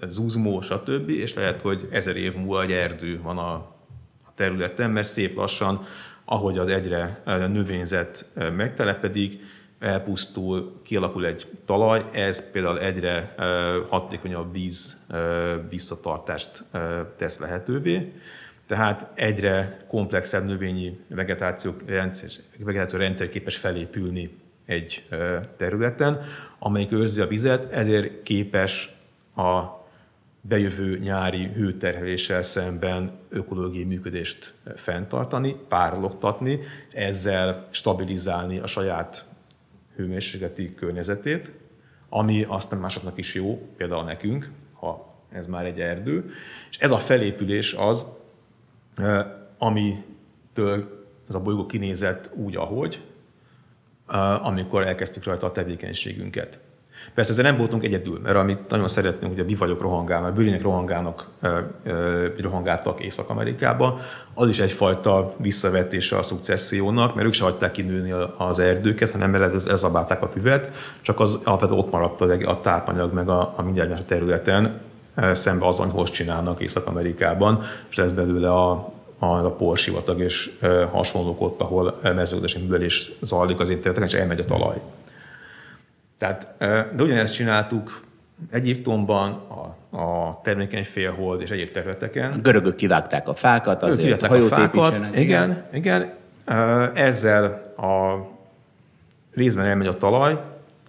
[0.08, 3.72] zuzmó, stb., és lehet, hogy ezer év múlva egy erdő van a
[4.36, 5.86] területen, mert szép lassan
[6.26, 9.42] ahogy az egyre növényzet megtelepedik,
[9.80, 13.36] elpusztul, kialakul egy talaj, ez például egyre
[13.90, 15.06] hatékonyabb víz
[15.70, 16.64] visszatartást
[17.18, 18.14] tesz lehetővé.
[18.68, 25.08] Tehát egyre komplexebb növényi vegetáció rendszer, vegetáció rendszer képes felépülni egy
[25.58, 26.22] területen,
[26.60, 28.96] amelyik őrzi a vizet, ezért képes
[29.36, 29.82] a
[30.42, 36.60] bejövő nyári hőterheléssel szemben ökológiai működést fenntartani, párologtatni,
[36.92, 39.26] ezzel stabilizálni a saját
[39.96, 41.52] hőmérsékleti környezetét,
[42.10, 46.32] ami aztán másoknak is jó, például nekünk, ha ez már egy erdő.
[46.70, 48.18] És ez a felépülés az,
[49.58, 53.02] amitől ez a bolygó kinézett úgy, ahogy,
[54.42, 56.60] amikor elkezdtük rajta a tevékenységünket.
[57.14, 60.62] Persze ezzel nem voltunk egyedül, mert amit nagyon szeretnénk, hogy a bifagyok rohangálnak, a bőrények
[60.62, 61.28] rohangálnak,
[62.38, 64.00] rohangáltak Észak-Amerikába,
[64.34, 70.22] az is egyfajta visszavetése a szukcessziónak, mert ők se hagyták kinőni az erdőket, hanem elzabálták
[70.22, 74.82] a füvet, csak az alapvetően ott maradt a, a tápanyag meg a, a mindjárt területen,
[75.32, 78.72] szembe azon, hogy csinálnak Észak-Amerikában, és ez belőle a,
[79.20, 84.40] a, a porsivatag és e, hasonlók ott, ahol mezőgazdasági művelés zajlik az területeken, és elmegy
[84.40, 84.82] a talaj.
[86.18, 86.56] Tehát,
[86.96, 88.02] de ugyanezt csináltuk
[88.52, 92.32] Egyiptomban, a, a termékeny félhold és egyéb területeken.
[92.32, 95.20] A görögök kivágták a fákat, azért a hajót a fákat, építsenek.
[95.20, 96.14] Igen, igen.
[96.94, 98.16] Ezzel a
[99.34, 100.38] részben elmegy a talaj,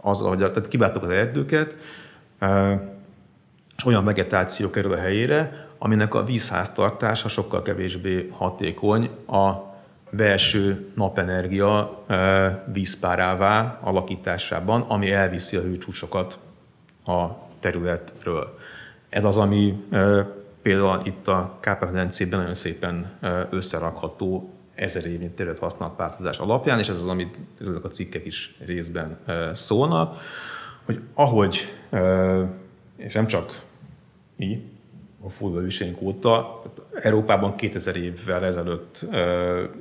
[0.00, 1.76] az, hogy tehát kiváltok az erdőket,
[3.76, 9.72] és olyan vegetáció kerül a helyére, aminek a vízháztartása sokkal kevésbé hatékony a
[10.10, 12.04] belső napenergia
[12.72, 16.38] vízpárává alakításában, ami elviszi a hőcsúcsokat
[17.04, 17.26] a
[17.60, 18.58] területről.
[19.08, 19.84] Ez az, ami
[20.62, 23.18] például itt a Kárpát-medencében nagyon szépen
[23.50, 27.38] összerakható ezer évnyi terület használt változás alapján, és ez az, amit
[27.82, 29.18] a cikkek is részben
[29.52, 30.20] szólnak,
[30.84, 31.58] hogy ahogy,
[32.96, 33.60] és nem csak
[34.36, 34.62] mi,
[35.24, 36.62] a fullősénk óta.
[36.94, 39.06] Európában 2000 évvel ezelőtt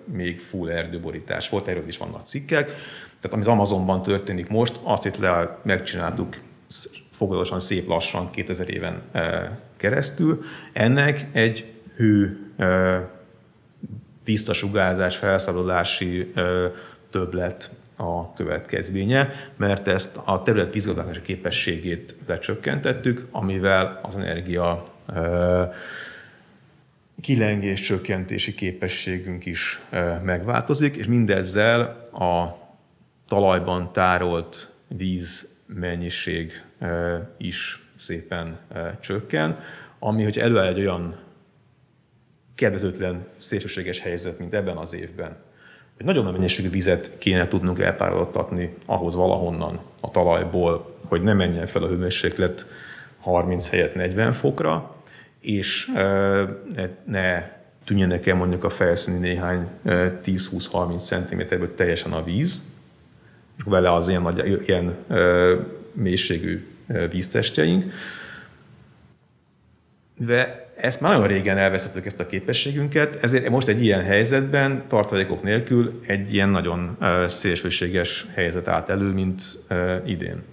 [0.06, 2.66] még full erdőborítás volt, erről is vannak cikkek.
[3.20, 6.40] Tehát amit Amazonban történik most, azt itt le megcsináltuk
[7.10, 9.02] fokozatosan, szép lassan 2000 éven
[9.78, 10.44] keresztül.
[10.74, 12.40] Ennek egy hő
[14.24, 16.34] visszasugárzás, felszabadulási
[17.10, 24.84] többlet a következménye, mert ezt a terület vízgazdálkodási képességét lecsökkentettük, amivel az energia
[27.22, 29.82] kilengés csökkentési képességünk is
[30.24, 31.82] megváltozik, és mindezzel
[32.14, 32.58] a
[33.28, 36.64] talajban tárolt víz mennyiség
[37.38, 38.60] is szépen
[39.02, 39.60] csökken,
[40.00, 41.20] ami, hogy előáll egy olyan
[42.56, 45.38] kedvezőtlen, szélsőséges helyzet, mint ebben az évben,
[45.98, 51.68] hogy nagyon nagy mennyiségű vizet kéne tudnunk elpárologtatni ahhoz valahonnan a talajból, hogy ne menjen
[51.68, 52.66] fel a hőmérséklet
[53.20, 54.96] 30 helyett 40 fokra,
[55.40, 55.92] és
[57.06, 57.52] ne
[57.84, 62.64] tűnjenek el mondjuk a felszíni néhány 10-20-30 cm-ből teljesen a víz,
[63.58, 64.96] és vele az ilyen, nagy, ilyen
[65.92, 66.68] mélységű
[67.10, 67.94] víztestjeink.
[70.18, 75.44] De ezt már nagyon régen elvesztettük ezt a képességünket, ezért most egy ilyen helyzetben, tartalékok
[75.44, 79.44] nélkül egy ilyen nagyon szélsőséges helyzet állt elő, mint
[80.06, 80.44] idén.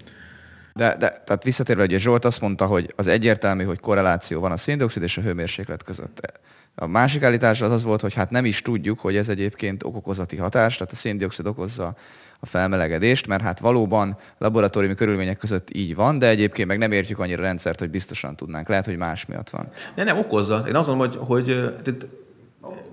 [0.74, 4.56] De, de tehát visszatérve, hogy Zsolt azt mondta, hogy az egyértelmű, hogy korreláció van a
[4.56, 6.33] széndiokszid és a hőmérséklet között.
[6.74, 10.37] A másik állítás az az volt, hogy hát nem is tudjuk, hogy ez egyébként okokozati
[10.37, 11.96] hatás, tehát a széndiokszid okozza
[12.40, 17.18] a felmelegedést, mert hát valóban laboratóriumi körülmények között így van, de egyébként meg nem értjük
[17.18, 18.68] annyira a rendszert, hogy biztosan tudnánk.
[18.68, 19.68] Lehet, hogy más miatt van.
[19.94, 20.64] De nem okozza.
[20.68, 21.44] Én azt mondom, hogy, hogy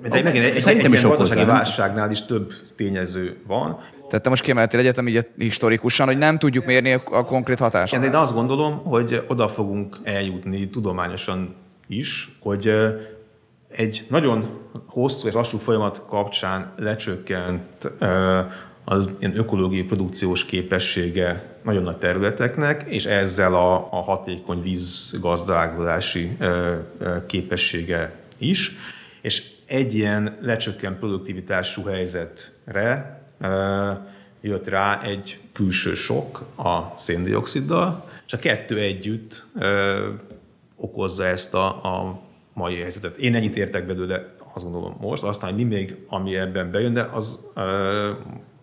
[0.02, 3.80] de megint egy, egy, egy, egy is okozza, válságnál is több tényező van.
[4.08, 7.94] Tehát te most kiemeltél egyetem így historikusan, hogy nem tudjuk mérni a, a konkrét hatást.
[7.94, 11.56] Én azt gondolom, hogy oda fogunk eljutni tudományosan
[11.88, 12.74] is, hogy
[13.70, 17.92] egy nagyon hosszú és lassú folyamat kapcsán lecsökkent
[18.89, 26.38] az ilyen ökológiai produkciós képessége nagyon nagy területeknek, és ezzel a, a hatékony vízgazdálkodási
[27.26, 28.71] képessége is.
[29.21, 33.21] És egy ilyen lecsökkent produktivitású helyzetre
[34.41, 39.47] jött rá egy külső sok a széndioksziddal, és a kettő együtt
[40.76, 42.19] okozza ezt a, a
[42.54, 43.17] mai helyzetet.
[43.17, 47.52] Én ennyit értek belőle, azt gondolom most, aztán mi még, ami ebben bejön, de az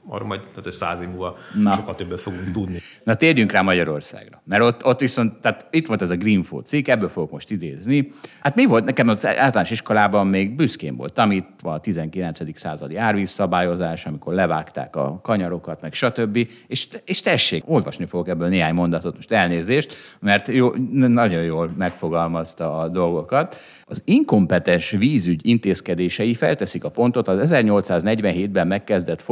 [0.08, 1.74] arra majd tehát, száz év múlva Na.
[1.74, 2.78] sokkal többet fogunk tudni.
[3.02, 4.42] Na térjünk rá Magyarországra.
[4.44, 8.10] Mert ott, ott viszont, tehát itt volt ez a Greenfo cikk, ebből fogok most idézni.
[8.40, 8.84] Hát mi volt?
[8.84, 12.58] Nekem az általános iskolában még büszkén voltam, itt a 19.
[12.58, 16.48] századi árvízszabályozás, amikor levágták a kanyarokat, meg stb.
[16.66, 22.78] És, és tessék, olvasni fogok ebből néhány mondatot, most elnézést, mert jó, nagyon jól megfogalmazta
[22.78, 23.56] a dolgokat.
[23.84, 29.22] Az inkompetens vízügy intézkedései felteszik a pontot az 1847-ben megkezdett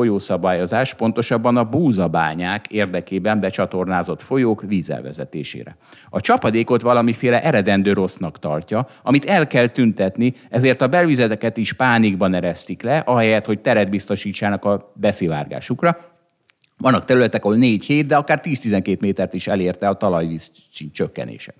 [0.62, 5.77] folyószabályozás, pontosabban a búzabányák érdekében becsatornázott folyók vízelvezetésére.
[6.11, 12.35] A csapadékot valamiféle eredendő rossznak tartja, amit el kell tüntetni, ezért a belvizedeket is pánikban
[12.35, 15.96] eresztik le, ahelyett, hogy teret biztosítsának a beszivárgásukra,
[16.77, 20.51] vannak területek, ahol 4-7, de akár 10-12 métert is elérte a talajvíz
[20.92, 21.55] csökkenése.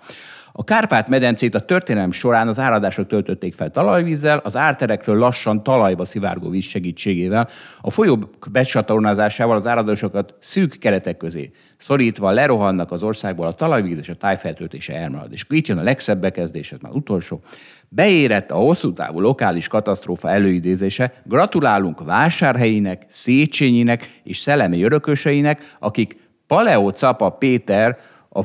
[0.55, 6.49] A Kárpát-medencét a történelem során az áradások töltötték fel talajvízzel, az árterekről lassan talajba szivárgó
[6.49, 7.49] víz segítségével,
[7.81, 14.09] a folyók becsatornázásával az áradásokat szűk keretek közé szorítva lerohannak az országból a talajvíz és
[14.09, 15.33] a tájfeltöltése elmarad.
[15.33, 17.41] És itt jön a legszebb bekezdés, ez már utolsó.
[17.89, 21.13] Beérett a hosszú távú lokális katasztrófa előidézése.
[21.25, 28.43] Gratulálunk vásárhelyének, Széchenyinek és szellemi örököseinek, akik Paleo Capa Péter a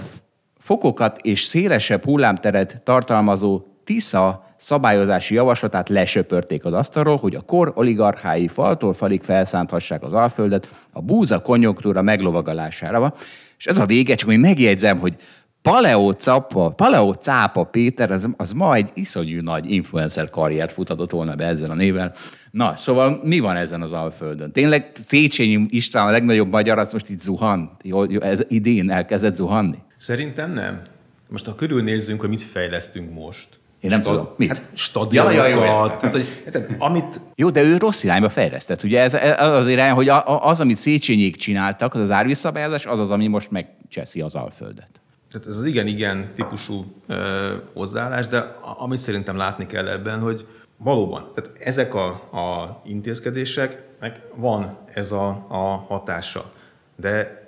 [0.67, 8.47] fokokat és szélesebb hullámteret tartalmazó Tisza szabályozási javaslatát lesöpörték az asztalról, hogy a kor oligarchái
[8.47, 13.13] faltól falig felszánthassák az alföldet a búza konjunktúra meglovagalására.
[13.57, 15.15] És ez a vége, csak hogy megjegyzem, hogy
[15.61, 21.35] Paleo Cápa, Paleo Cápa Péter, az, az ma egy iszonyú nagy influencer karriert futhatott volna
[21.35, 22.11] be ezzel a néven.
[22.51, 24.51] Na, szóval mi van ezen az Alföldön?
[24.51, 27.77] Tényleg Széchenyi István a legnagyobb magyar, az most itt zuhan?
[27.83, 29.85] Jó, jó, ez idén elkezdett zuhanni?
[29.97, 30.81] Szerintem nem.
[31.29, 33.47] Most ha körülnézzünk, hogy mit fejlesztünk most,
[33.79, 34.33] én nem Stad- tudom.
[34.37, 34.47] Mit?
[34.47, 35.35] Hát stadionokat.
[35.35, 36.17] Ja, ja, jó, tehát,
[36.51, 37.21] tehát, amit...
[37.35, 38.83] Jó, de ő rossz irányba fejlesztett.
[38.83, 43.11] Ugye ez, ez az irány, hogy az, amit Széchenyék csináltak, az az árvízszabályozás, az az,
[43.11, 44.89] ami most megcseszi az Alföldet.
[45.31, 50.45] Tehát ez az igen-igen típusú ö, hozzáállás, de amit szerintem látni kell ebben, hogy
[50.77, 56.51] valóban, tehát ezek a, a intézkedéseknek van ez a, a hatása.
[56.95, 57.41] De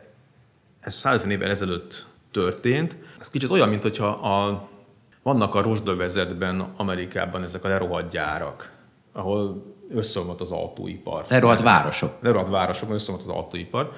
[0.80, 2.96] ez 150 évvel ezelőtt történt.
[3.20, 4.68] Ez kicsit olyan, mint hogyha a,
[5.24, 8.72] vannak a rozsdövezetben Amerikában ezek a lerohadt gyárak,
[9.14, 11.24] ahol összeomlott az autóipar.
[11.28, 12.12] Lerohadt városok.
[12.20, 13.92] Lerohadt városok, összeomlott az autóipar.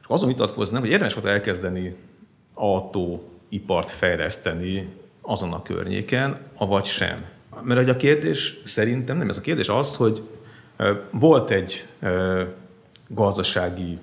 [0.00, 1.96] És azon vitatkoznak, hogy érdemes volt elkezdeni
[2.54, 4.88] autóipart fejleszteni
[5.22, 7.24] azon a környéken, avagy sem.
[7.62, 10.22] Mert hogy a kérdés szerintem nem ez a kérdés az, hogy
[11.10, 11.86] volt egy
[13.08, 13.98] gazdasági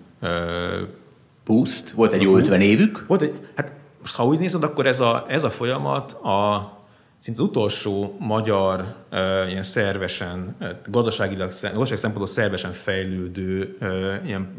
[1.46, 3.04] Boost, volt egy jó 50 évük.
[3.08, 6.72] Volt egy, hát most ha úgy nézed, akkor ez a, ez a folyamat a
[7.20, 14.50] szinte az utolsó magyar uh, ilyen szervesen, uh, gazdaságilag, gazdasági szempontból szervesen fejlődő uh, ilyen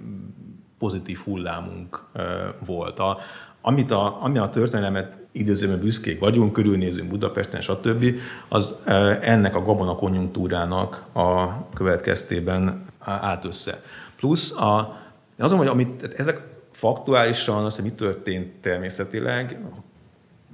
[0.79, 2.23] pozitív hullámunk uh,
[2.67, 2.99] volt.
[2.99, 3.19] A,
[3.61, 8.05] amit a, ami a történelmet időzőben büszkék vagyunk, körülnézünk Budapesten, stb.,
[8.49, 8.95] az uh,
[9.29, 13.75] ennek a gabona konjunktúrának a következtében állt össze.
[14.17, 14.97] Plusz a,
[15.39, 19.59] azon, hogy amit, ezek faktuálisan az, hogy mi történt természetileg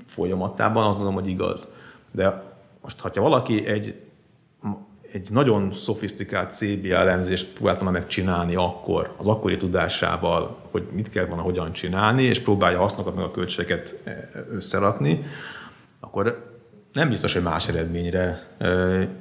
[0.06, 1.66] folyamatában, azt mondom, hogy igaz.
[2.11, 2.42] De
[2.83, 4.00] most, ha valaki egy,
[5.12, 11.26] egy nagyon szofisztikált CB elemzést próbált volna megcsinálni akkor, az akkori tudásával, hogy mit kell
[11.26, 15.24] volna hogyan csinálni, és próbálja hasznokat meg a költségeket e, összerakni,
[16.00, 16.52] akkor
[16.92, 18.68] nem biztos, hogy más eredményre e,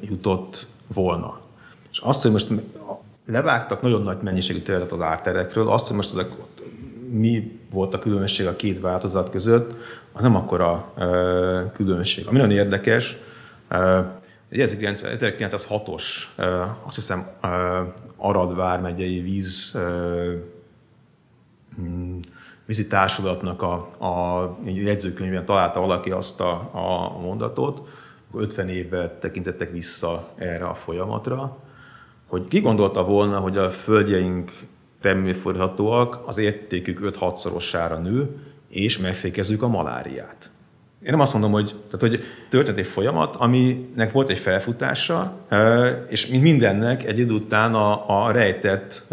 [0.02, 1.40] jutott volna.
[1.92, 2.48] És azt, hogy most
[3.26, 6.32] levágtak nagyon nagy mennyiségű területet az árterekről, azt, hogy most ezek
[7.12, 9.76] mi volt a különbség a két változat között,
[10.12, 10.94] az nem akkora
[11.74, 12.28] különbség.
[12.28, 13.18] Ami nagyon érdekes,
[14.50, 16.04] egy 1906-os,
[16.86, 17.28] azt hiszem,
[18.18, 19.80] Arad vármegyei víz
[21.76, 22.20] hmm,
[22.66, 23.74] vízi társulatnak a,
[24.06, 27.88] a jegyzőkönyvben találta valaki azt a, a mondatot,
[28.34, 31.58] 50 évvel tekintettek vissza erre a folyamatra,
[32.28, 34.52] hogy ki gondolta volna, hogy a földjeink
[35.02, 38.30] termőfordíthatóak, az értékük 5-6-szorosára nő,
[38.70, 40.50] és megfékezzük a maláriát.
[41.04, 45.38] Én nem azt mondom, hogy, tehát, hogy történt egy folyamat, aminek volt egy felfutása,
[46.10, 49.08] és mint mindennek egy idő után a, a rejtett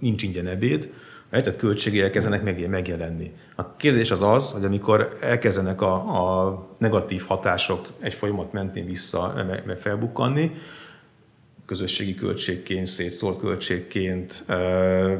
[0.00, 0.88] nincs ingyen ebéd,
[1.22, 3.32] a rejtett költségei elkezdenek megjelenni.
[3.56, 9.34] A kérdés az az, hogy amikor elkezdenek a, a negatív hatások egy folyamat mentén vissza
[9.80, 10.52] felbukkanni,
[11.68, 14.44] közösségi költségként, szétszólt költségként,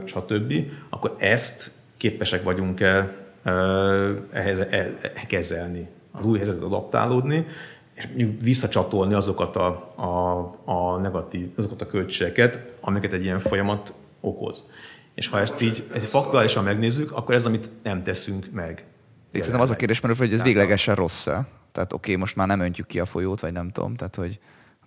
[0.04, 0.52] stb.,
[0.88, 3.16] akkor ezt képesek vagyunk-e
[4.32, 7.46] ehhez e, e, kezelni, az új helyzetet adaptálódni,
[7.94, 8.06] és
[8.40, 14.64] visszacsatolni azokat a, a, a negatív, azokat a költségeket, amiket egy ilyen folyamat okoz.
[15.14, 18.84] És ha ezt így ezt faktuálisan megnézzük, akkor ez, amit nem teszünk meg.
[19.32, 21.46] Én szerintem az a kérdés merül, hogy ez véglegesen rossz-e?
[21.72, 24.38] Tehát oké, okay, most már nem öntjük ki a folyót, vagy nem tudom, tehát hogy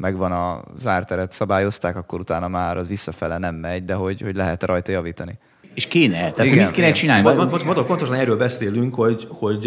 [0.02, 4.64] megvan a zárteret, szabályozták, akkor utána már az visszafele nem megy, de hogy, hogy lehet
[4.64, 5.38] rajta javítani.
[5.74, 6.93] És kéne, tehát igen, mit kéne igen.
[6.93, 7.45] csinálni?
[7.45, 9.62] Most, most, pontosan erről beszélünk, hogy, hogy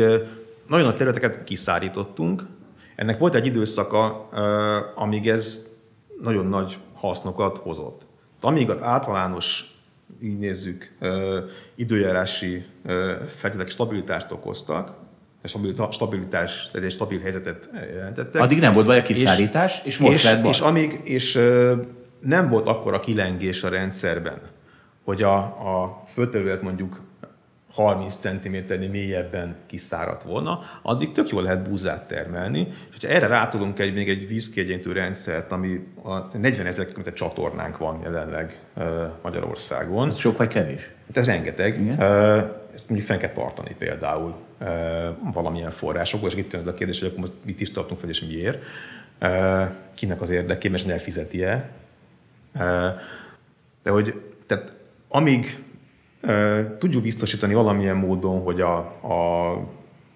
[0.69, 2.43] nagyon nagy területeket kiszárítottunk.
[2.97, 4.29] Ennek volt egy időszaka,
[4.95, 5.69] amíg ez
[6.21, 8.07] nagyon nagy hasznokat hozott.
[8.41, 9.75] Amíg az általános
[10.23, 10.97] így nézzük,
[11.75, 12.65] időjárási
[13.27, 15.04] feltételek stabilitást okoztak,
[15.91, 18.43] stabilitás, egy stabil helyzetet jelentettek.
[18.43, 20.51] Addig nem volt baj a kiszállítás, és, és most és, lett baj.
[20.51, 21.41] És, amíg, és
[22.21, 24.41] nem volt akkor a kilengés a rendszerben,
[25.05, 27.01] hogy a, a földterület mondjuk
[27.75, 28.57] 30 cm
[28.91, 34.09] mélyebben kiszáradt volna, addig tök jól lehet búzát termelni, és hogyha erre rátudunk egy, még
[34.09, 38.59] egy vízkiegyenlítő rendszert, ami a 40 ezer km csatornánk van jelenleg
[39.23, 40.09] Magyarországon.
[40.09, 40.91] Ez sok vagy kevés?
[41.07, 41.81] Hát ez rengeteg.
[41.81, 42.01] Igen?
[42.75, 44.35] Ezt mondjuk fenn kell tartani például
[45.33, 48.21] valamilyen forrásokból, és itt jön a kérdés, hogy akkor most mit is tartunk fel, és
[48.21, 48.63] miért.
[49.95, 51.71] Kinek az érdekében, és elfizeti-e.
[53.83, 54.73] De hogy tehát
[55.09, 55.59] amíg
[56.79, 59.59] tudjuk biztosítani valamilyen módon, hogy a, a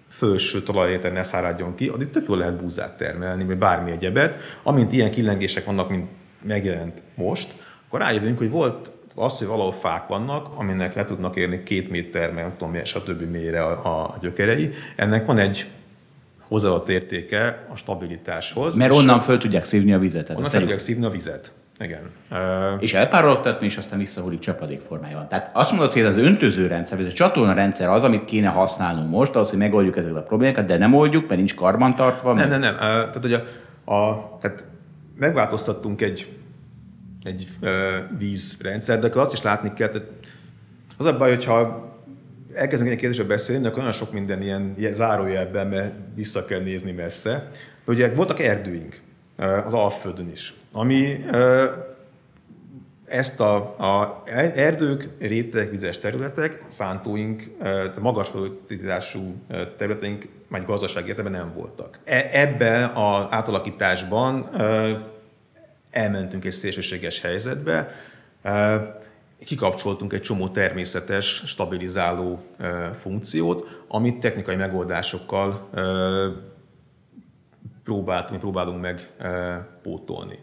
[0.07, 4.37] felső talajéten ne száradjon ki, addig tök jól lehet búzát termelni, vagy bármi egyebet.
[4.63, 6.09] Amint ilyen killengések vannak, mint
[6.41, 7.55] megjelent most,
[7.87, 12.31] akkor rájövünk, hogy volt az, hogy valahol fák vannak, aminek le tudnak érni két méter,
[12.31, 13.31] meg tudom, stb.
[13.31, 14.69] mélyre a, a gyökerei.
[14.95, 15.65] Ennek van egy
[16.47, 18.75] hozzáadott értéke a stabilitáshoz.
[18.75, 20.29] Mert onnan föl tudják szívni a vizet.
[20.29, 21.51] Onnan föl tudják szívni a vizet.
[21.79, 22.11] Igen.
[22.79, 25.27] És elpárologtatni, és aztán visszahullik csapadék formájában.
[25.27, 28.47] Tehát azt mondod, hogy ez az öntöző rendszer, ez a csatorna rendszer az, amit kéne
[28.47, 31.55] használnunk most, az, hogy megoldjuk ezeket a problémákat, de nem oldjuk, mert nincs
[31.95, 32.33] tartva.
[32.33, 32.75] Nem, nem, nem.
[32.77, 33.43] Tehát, hogy a,
[33.93, 34.65] a, tehát
[35.17, 36.33] megváltoztattunk egy,
[37.23, 40.07] egy ö, vízrendszer, de akkor azt is látni kell, tehát
[40.97, 41.87] az a baj, hogyha
[42.53, 46.91] elkezdünk egy kérdésre beszélni, akkor nagyon sok minden ilyen, ilyen zárójelben, mert vissza kell nézni
[46.91, 47.51] messze.
[47.85, 48.99] De ugye voltak erdőink
[49.65, 51.25] az Alföldön is ami
[53.05, 54.23] ezt a, a
[54.55, 57.43] erdők, rétegek, vizes területek, szántóink,
[57.99, 59.35] magas produktivitású
[59.77, 61.99] területeink, majd gazdaság értelemben nem voltak.
[62.31, 64.49] Ebben az átalakításban
[65.91, 67.91] elmentünk egy szélsőséges helyzetbe,
[69.43, 72.39] kikapcsoltunk egy csomó természetes, stabilizáló
[72.93, 75.69] funkciót, amit technikai megoldásokkal
[77.83, 79.09] próbáltunk, próbálunk meg
[79.81, 80.39] pótolni.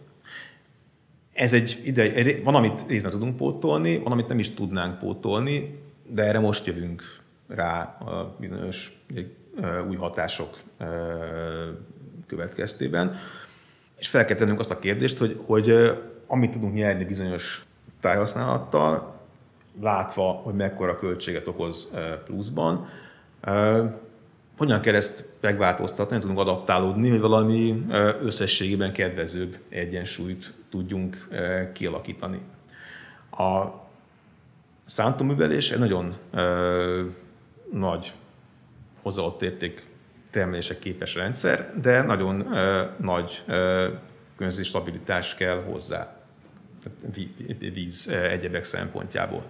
[1.37, 5.79] Ez egy ide, van, amit részben tudunk pótolni, van, amit nem is tudnánk pótolni,
[6.09, 7.03] de erre most jövünk
[7.49, 9.01] rá a bizonyos
[9.89, 10.57] új hatások
[12.27, 13.17] következtében.
[13.97, 15.93] És fel kell tennünk azt a kérdést, hogy, hogy
[16.27, 17.67] amit tudunk nyerni bizonyos
[18.01, 19.15] tájhasználattal,
[19.81, 22.89] látva, hogy mekkora költséget okoz pluszban,
[24.57, 27.87] hogyan kell ezt megváltoztatni, tudunk adaptálódni, hogy valami
[28.21, 31.29] összességében kedvezőbb egyensúlyt tudjunk
[31.73, 32.41] kialakítani.
[33.31, 33.65] A
[34.85, 36.17] szántóművelés egy nagyon
[37.73, 38.13] nagy
[39.03, 39.87] hozzáadott érték
[40.31, 42.37] termelések képes rendszer, de nagyon
[43.01, 43.43] nagy
[44.37, 46.17] környezeti stabilitás kell hozzá,
[47.59, 49.43] víz egyebek szempontjából.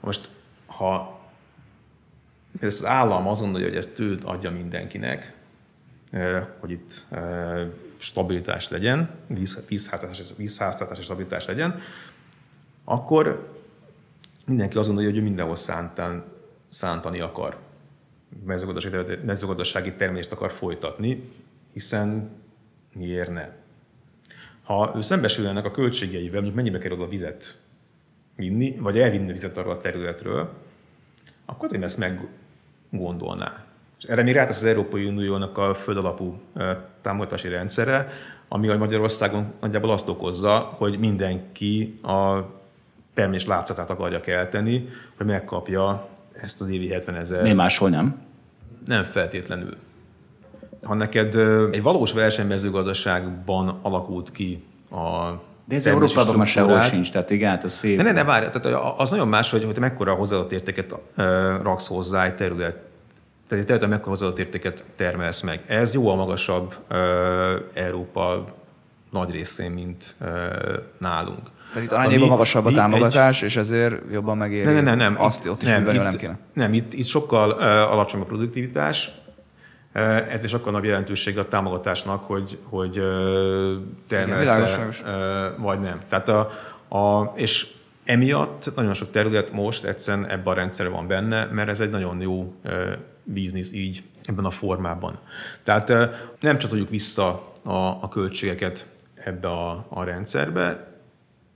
[0.00, 0.28] Most,
[0.66, 1.17] ha
[2.62, 5.32] az állam azt gondolja, hogy ezt tőt adja mindenkinek,
[6.58, 7.06] hogy itt
[7.96, 9.10] stabilitás legyen,
[9.68, 11.80] vízháztartási vízháztartás stabilitás legyen,
[12.84, 13.54] akkor
[14.46, 16.24] mindenki azt gondolja, hogy ő mindenhol szántán,
[16.68, 17.56] szántani akar,
[18.44, 21.30] mezőgazdasági, mezőgazdasági termelést akar folytatni,
[21.72, 22.30] hiszen
[22.92, 23.48] miért ne?
[24.62, 27.58] Ha ő szembesül a költségeivel, mondjuk mennyibe kerül a vizet
[28.36, 30.52] vinni, vagy elvinni a vizet arra a területről,
[31.44, 31.98] akkor én ezt
[32.90, 33.64] meggondolná.
[33.98, 36.40] És erre még rátesz az Európai Uniónak a földalapú
[37.02, 38.08] támogatási rendszere,
[38.48, 42.38] ami a Magyarországon nagyjából azt okozza, hogy mindenki a
[43.14, 47.42] termés látszatát akarja kelteni, hogy megkapja ezt az évi 70 ezer.
[47.42, 48.20] Mi máshol nem?
[48.86, 49.76] Nem feltétlenül.
[50.82, 51.34] Ha neked
[51.72, 55.32] egy valós versenymezőgazdaságban alakult ki a
[55.68, 57.96] de ez Európában már sehol sincs, tehát igen, hát ez szép.
[57.96, 60.98] Ne, ne, ne, várj, tehát az nagyon más, hogy, hogy mekkora hozzáadott értéket uh,
[61.62, 62.72] raksz hozzá egy terület,
[63.48, 65.60] tehát egy területen mekkora hozzáadott értéket termelsz meg.
[65.66, 66.96] Ez jóval magasabb uh,
[67.74, 68.44] Európa
[69.10, 70.28] nagy részén, mint uh,
[70.98, 71.40] nálunk.
[71.72, 73.48] Tehát itt arányában magasabb a támogatás, egy...
[73.48, 74.64] és ezért jobban megéri.
[74.64, 74.96] Nem, nem, nem.
[74.96, 75.16] nem.
[75.18, 76.38] Azt ott is nem, itt, nem kéne.
[76.52, 77.62] Nem, itt, itt sokkal uh,
[77.92, 79.10] alacsonyabb a produktivitás,
[80.30, 83.02] ez is akkor nagy jelentősége a támogatásnak, hogy, hogy
[84.08, 85.02] termelsz
[85.56, 86.00] vagy nem.
[86.08, 86.50] Tehát a,
[86.96, 87.72] a, és
[88.04, 92.20] emiatt nagyon sok terület most egyszerűen ebben a rendszerben van benne, mert ez egy nagyon
[92.20, 92.54] jó
[93.22, 95.18] biznisz így ebben a formában.
[95.62, 95.92] Tehát
[96.40, 100.92] nem csatoljuk vissza a, a költségeket ebbe a, a rendszerbe,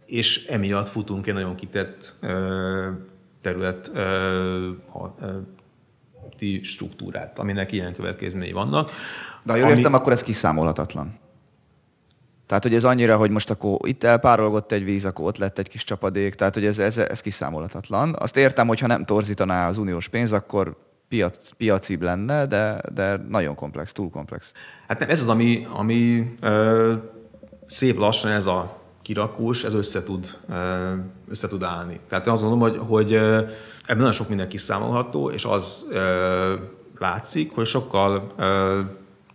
[0.07, 2.15] és emiatt futunk egy nagyon kitett
[3.41, 3.91] terület
[6.63, 8.91] struktúrát, aminek ilyen következményei vannak.
[9.45, 9.77] De ha jól ami...
[9.77, 11.21] értem, akkor ez kiszámolhatatlan.
[12.47, 15.69] Tehát, hogy ez annyira, hogy most akkor itt elpárolgott egy víz, akkor ott lett egy
[15.69, 18.15] kis csapadék, tehát, hogy ez, ez, ez kiszámolhatatlan.
[18.19, 20.77] Azt értem, hogy ha nem torzítaná az uniós pénz, akkor
[21.09, 24.53] piac, piacibb lenne, de, de nagyon komplex, túl komplex.
[24.89, 26.95] Hát nem, ez az, ami, ami ö,
[27.67, 30.39] szép lassan ez a kirakós, ez össze tud,
[31.29, 32.01] össze tud állni.
[32.09, 35.93] Tehát én azt mondom, hogy, hogy ebben nagyon sok minden kiszámolható, és az
[36.99, 38.35] látszik, hogy sokkal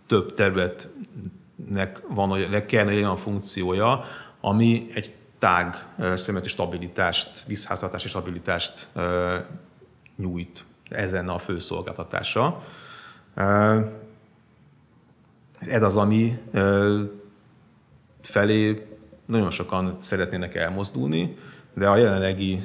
[0.06, 4.04] több területnek van, hogy kellene egy olyan funkciója,
[4.40, 8.88] ami egy tág szemléleti stabilitást, vízháztartási stabilitást
[10.16, 12.62] nyújt ez lenne a fő szolgáltatása.
[15.58, 16.38] Ez az, ami
[18.22, 18.87] felé
[19.28, 21.36] nagyon sokan szeretnének elmozdulni,
[21.74, 22.62] de a jelenlegi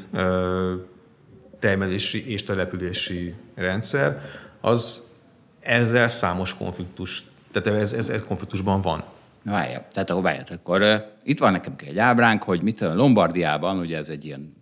[1.59, 4.21] termelési és települési rendszer
[4.61, 5.11] az
[5.59, 9.03] ezzel számos konfliktus, tehát ez, ez, ez konfliktusban van.
[9.43, 13.97] Várja, tehát akkor várját, akkor itt van nekem egy ábránk, hogy mit a Lombardiában, ugye
[13.97, 14.53] ez egy ilyen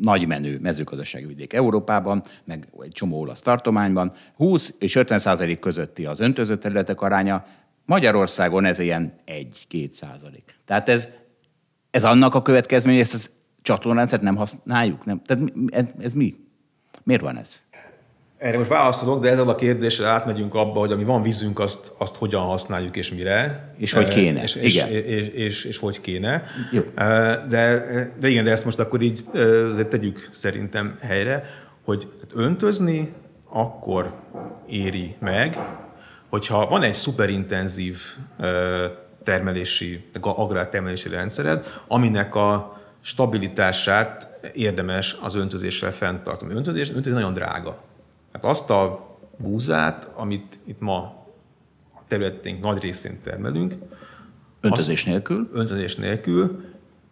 [0.00, 4.12] nagy menő mezőgazdasági vidék Európában, meg egy csomó olasz tartományban.
[4.36, 7.44] 20 és 50 százalék közötti az öntözött területek aránya,
[7.90, 9.12] Magyarországon ez ilyen
[9.70, 10.54] 1-2 százalék.
[10.64, 11.08] Tehát ez,
[11.90, 13.30] ez annak a következmény, hogy ezt a
[13.62, 15.04] csatornárendszert nem használjuk?
[15.04, 15.22] Nem?
[15.26, 16.34] Tehát ez, ez mi?
[17.02, 17.62] Miért van ez?
[18.38, 22.16] Erre most válaszolok, de ezzel a kérdéssel átmegyünk abba, hogy ami van vízünk, azt, azt
[22.16, 23.72] hogyan használjuk és mire.
[23.76, 24.42] És hogy kéne.
[24.42, 24.88] És, igen.
[24.88, 26.42] És, és, és, és hogy kéne.
[26.72, 26.82] Jó.
[27.48, 27.84] De,
[28.20, 29.24] de igen, de ezt most akkor így
[29.70, 31.44] azért tegyük szerintem helyre,
[31.84, 33.12] hogy öntözni
[33.48, 34.14] akkor
[34.66, 35.58] éri meg,
[36.30, 37.98] hogyha van egy szuperintenzív
[39.24, 46.54] termelési, agrártermelési rendszered, aminek a stabilitását érdemes az öntözéssel fenntartani.
[46.54, 47.82] Öntözés, öntözés nagyon drága.
[48.32, 50.96] Hát azt a búzát, amit itt ma
[51.94, 53.74] a területénk nagy részén termelünk,
[54.60, 55.50] öntözés nélkül?
[55.52, 56.64] Öntözés nélkül,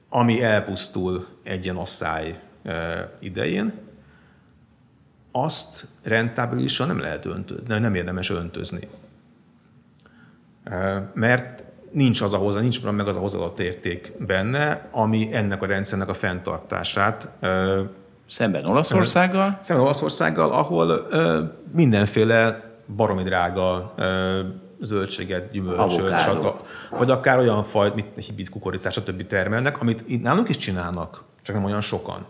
[0.09, 2.41] ami elpusztul egy ilyen asszály
[3.21, 3.73] idején,
[5.33, 8.89] azt rentábilisan nem lehet öntözni, nem érdemes öntözni.
[11.15, 15.67] Mert nincs az a hozzá, nincs meg az a hozzáadott érték benne, ami ennek a
[15.67, 17.29] rendszernek a fenntartását
[18.29, 19.59] Szemben Olaszországgal?
[19.61, 21.43] Szemben Olaszországgal, ahol ö,
[21.73, 24.41] mindenféle baromi drága ö,
[24.81, 29.27] zöldséget, gyümölcsöt, vagy akár olyan fajt, mint hibrid kukoricát, stb.
[29.27, 32.27] termelnek, amit itt nálunk is csinálnak, csak nem olyan sokan.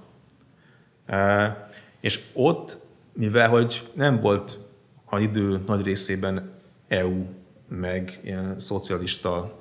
[1.06, 1.68] E,
[2.00, 2.76] és ott,
[3.12, 4.58] mivel hogy nem volt
[5.04, 6.50] a idő nagy részében
[6.88, 7.24] EU
[7.68, 9.58] meg ilyen szocialista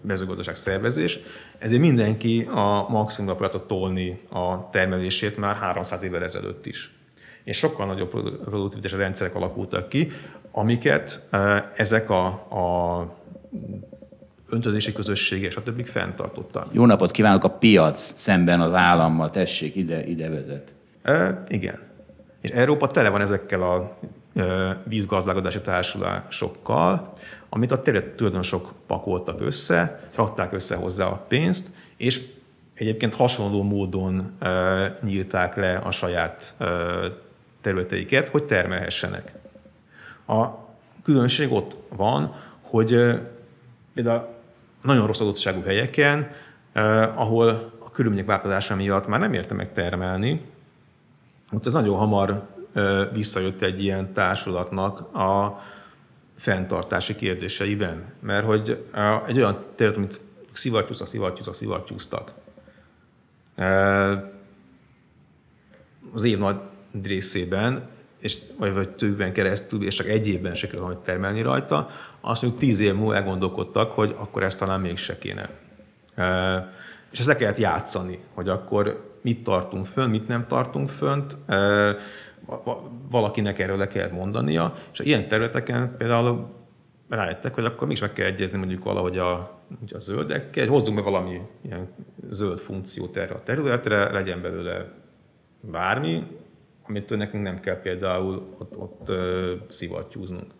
[0.00, 1.18] mezőgazdaság szervezés,
[1.58, 6.94] ezért mindenki a maximumra próbálta tolni a termelését már 300 évvel ezelőtt is.
[7.44, 8.10] És sokkal nagyobb
[8.44, 10.10] produktivitás rendszerek alakultak ki,
[10.50, 11.28] amiket
[11.76, 13.06] ezek a, a
[14.48, 15.86] öntözési közösségek, stb.
[15.86, 16.68] fenntartottak.
[16.72, 20.74] Jó napot kívánok a piac szemben az állammal, tessék, ide, ide vezet.
[21.02, 21.78] E, igen.
[22.40, 23.98] És Európa tele van ezekkel a
[24.84, 27.12] vízgazdálkodási társulásokkal,
[27.48, 32.20] amit a tulajdonosok pakoltak össze, rakták össze hozzá a pénzt, és
[32.74, 34.32] egyébként hasonló módon
[35.02, 36.56] nyílták le a saját
[37.60, 39.32] területeiket, hogy termelhessenek.
[40.26, 40.46] A
[41.02, 43.20] különbség ott van, hogy
[43.94, 44.28] például
[44.82, 46.30] nagyon rossz adottságú helyeken,
[47.14, 50.40] ahol a körülmények változása miatt már nem érte meg termelni,
[51.52, 52.48] ott ez nagyon hamar
[53.12, 55.62] visszajött egy ilyen társulatnak a
[56.36, 58.04] fenntartási kérdéseiben.
[58.20, 58.86] Mert hogy
[59.26, 60.20] egy olyan terület, amit
[60.52, 62.32] szivattyúztak, szivattyúztak, szivattyúztak.
[66.14, 66.56] Az év nagy
[67.02, 72.42] részében, és, vagy, vagy többen keresztül, és csak egy évben sikerült valamit termelni rajta, azt
[72.42, 75.50] mondjuk tíz év múlva elgondolkodtak, hogy akkor ezt talán mégse kéne.
[77.10, 81.36] És ezt le kellett játszani, hogy akkor mit tartunk fönn, mit nem tartunk fönt,
[83.10, 86.60] valakinek erről le kell mondania, és ilyen területeken például
[87.08, 89.32] rájöttek, hogy akkor mégis meg kell egyezni mondjuk valahogy a,
[89.90, 91.88] a zöldekkel, hozzunk be valami ilyen
[92.28, 94.92] zöld funkciót erre a területre, legyen belőle
[95.60, 96.26] bármi,
[96.86, 100.52] amit nekünk nem kell például ott, ott ö, szivattyúznunk.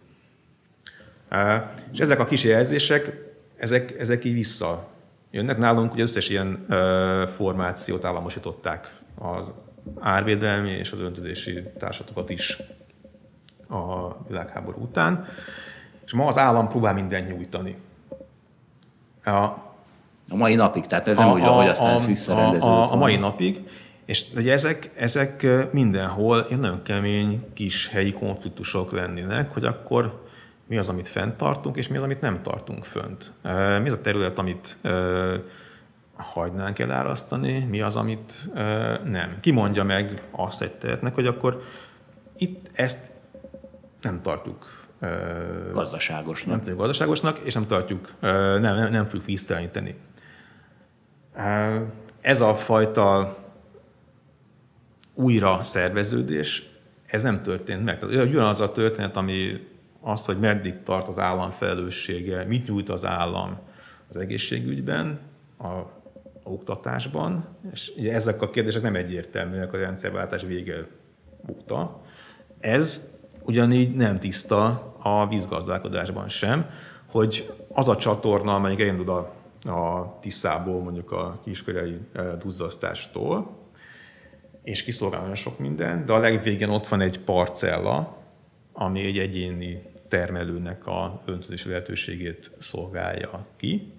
[1.92, 4.88] És ezek a kis jelzések, ezek, ezek így vissza
[5.30, 5.58] jönnek.
[5.58, 6.66] Nálunk ugye összes ilyen
[7.28, 9.52] formációt államosították az
[10.00, 12.58] árvédelmi és az öntözési társatokat is
[13.68, 15.26] a világháború után,
[16.04, 17.76] és ma az állam próbál mindent nyújtani.
[19.24, 22.66] A, a mai napig, tehát ez nem a, úgy, ahogy aztán ez visszarendező.
[22.66, 23.60] A, a, a mai napig,
[24.04, 30.22] és ugye ezek, ezek mindenhol ilyen nagyon kemény kis helyi konfliktusok lennének, hogy akkor
[30.66, 33.32] mi az, amit fent tartunk, és mi az, amit nem tartunk fönt.
[33.82, 34.78] Mi az a terület, amit
[36.16, 38.50] hagynánk elárasztani, mi az, amit
[39.04, 39.38] nem.
[39.40, 41.62] Ki mondja meg azt egy tehetnek, hogy akkor
[42.36, 43.12] itt ezt
[44.00, 44.86] nem tartjuk
[45.72, 46.48] gazdaságosnak.
[46.48, 49.94] Nem tartjuk gazdaságosnak, és nem tartjuk, nem, nem, nem fogjuk vízteleníteni.
[52.20, 53.36] Ez a fajta
[55.14, 56.70] újra szerveződés,
[57.06, 57.98] ez nem történt meg.
[57.98, 59.66] Tehát ugyanaz a történet, ami
[60.00, 63.58] az, hogy meddig tart az állam felelőssége, mit nyújt az állam
[64.08, 65.20] az egészségügyben,
[65.58, 66.00] a
[66.42, 70.86] oktatásban, és ugye ezek a kérdések nem egyértelműek a rendszerváltás vége
[71.50, 72.00] óta.
[72.60, 73.12] Ez
[73.42, 76.70] ugyanígy nem tiszta a vízgazdálkodásban sem,
[77.06, 79.32] hogy az a csatorna, amelyik elindul a,
[79.70, 83.60] a Tiszából, mondjuk a kiskörei eh, duzzasztástól,
[84.62, 88.16] és kiszolgál nagyon sok minden, de a legvégén ott van egy parcella,
[88.72, 93.92] ami egy egyéni termelőnek a öntözési lehetőségét szolgálja ki.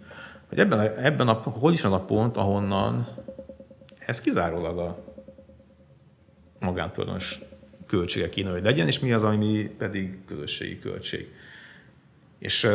[0.53, 3.07] Hogy ebben, a, ebben a, hol is van a pont, ahonnan
[4.05, 4.97] ez kizárólag a
[6.59, 7.39] magántulajdonos
[7.87, 11.33] költsége kéne, hogy legyen, és mi az, ami pedig közösségi költség.
[12.39, 12.69] És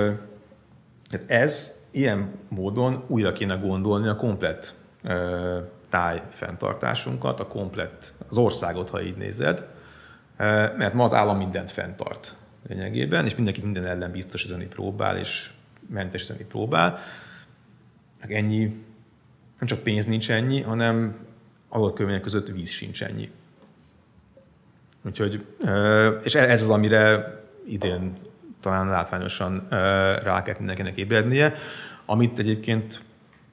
[1.26, 4.74] ez ilyen módon újra kéne gondolni a komplet
[5.89, 9.66] táj fenntartásunkat, a komplet, az országot, ha így nézed,
[10.76, 12.37] mert ma az állam mindent fenntart
[12.68, 15.51] lényegében, és mindenki minden ellen biztosítani próbál, és
[15.89, 16.99] mentesíteni próbál.
[18.21, 18.64] Ennyi,
[19.59, 21.16] nem csak pénz nincs ennyi, hanem
[21.69, 23.31] adott körülmények között víz sincs ennyi.
[25.05, 25.47] Úgyhogy,
[26.23, 27.35] és ez az, amire
[27.66, 28.16] idén
[28.61, 29.66] talán látványosan
[30.23, 31.55] rá kell mindenkinek ébrednie,
[32.07, 33.03] amit egyébként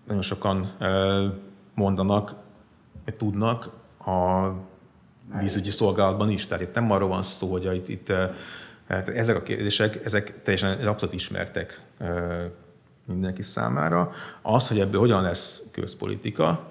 [0.08, 0.78] nagyon sokan
[1.74, 2.36] mondanak,
[3.06, 3.70] vagy tudnak
[4.06, 4.52] a
[5.40, 6.48] vízügyi szolgálatban is.
[6.48, 8.14] Tehát itt nem arról van szó, hogy itt, itt
[8.88, 11.82] hát ezek a kérdések, ezek teljesen abszolút ismertek
[13.06, 14.12] mindenki számára.
[14.42, 16.70] Az, hogy ebből hogyan lesz közpolitika,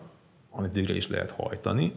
[0.50, 1.92] amit végre is lehet hajtani,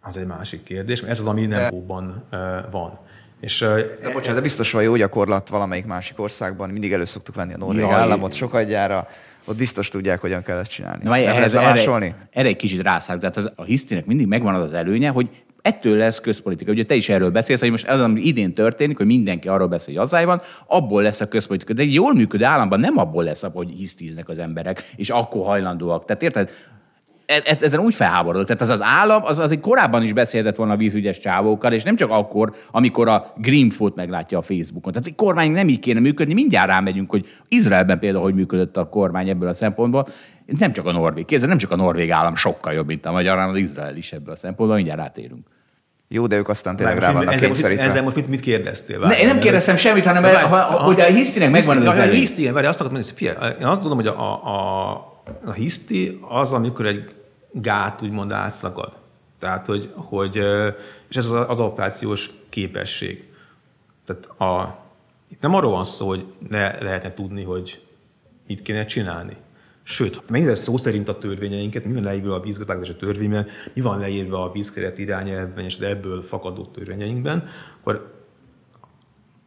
[0.00, 2.24] az egy másik kérdés, mert ez az, ami nem óban
[2.70, 2.98] van.
[3.40, 3.58] És,
[4.02, 7.56] de bocsánat, de biztos van jó gyakorlat valamelyik másik országban, mindig elő szoktuk venni a
[7.56, 9.08] norvég jaj, államot sokadjára,
[9.44, 11.04] ott biztos tudják, hogyan kell ezt csinálni.
[11.04, 13.32] Na, ehhez, erre, erre, egy kicsit rászállunk.
[13.32, 15.28] Tehát az, a hisztinek mindig megvan az az előnye, hogy
[15.62, 16.72] ettől lesz közpolitika.
[16.72, 19.94] Ugye te is erről beszélsz, hogy most ez, ami idén történik, hogy mindenki arról beszél,
[19.94, 21.72] hogy hazály van, abból lesz a közpolitika.
[21.72, 26.04] De egy jól működő államban nem abból lesz, hogy hisztíznek az emberek, és akkor hajlandóak.
[26.04, 26.50] Tehát érted?
[27.30, 28.46] E, e, ezen úgy felháborodott.
[28.46, 31.96] Tehát az az állam, az azért korábban is beszélhetett volna a vízügyes csávókkal, és nem
[31.96, 34.92] csak akkor, amikor a Greenfoot meglátja a Facebookon.
[34.92, 38.88] Tehát a kormány nem így kéne működni, mindjárt rámegyünk, hogy Izraelben például hogy működött a
[38.88, 40.06] kormány ebből a szempontból.
[40.58, 43.36] Nem csak a norvég, kézzel, nem csak a norvég állam sokkal jobb, mint a magyar,
[43.36, 45.46] hanem az Izrael is ebből a szempontból, mindjárt rátérünk.
[46.08, 47.84] Jó, de ők aztán tényleg rá vannak ezzel kényszerítve.
[47.84, 48.98] Ezzel most mit, mit kérdeztél?
[48.98, 52.02] Ne, én nem kérdeztem semmit, hanem várj, ha, ha, hogy a hisztinek megvan az A
[52.02, 54.90] hiszti, várj, azt akartam mondani, hogy én azt gondolom, hogy a, a,
[55.44, 57.18] a hiszti az, amikor egy
[57.52, 58.92] gát úgymond átszakad.
[59.38, 60.36] Tehát, hogy, hogy
[61.08, 63.28] és ez az, adaptációs képesség.
[64.04, 64.78] Tehát a,
[65.28, 67.84] itt nem arról van szó, hogy ne lehetne tudni, hogy
[68.46, 69.36] mit kéne csinálni.
[69.82, 73.98] Sőt, ha megnézed szó szerint a törvényeinket, mi van leírva a vízgazdálkodási törvényben, mi van
[73.98, 77.48] leírva a vízkeret irányelvben és az ebből fakadó törvényeinkben,
[77.80, 78.14] akkor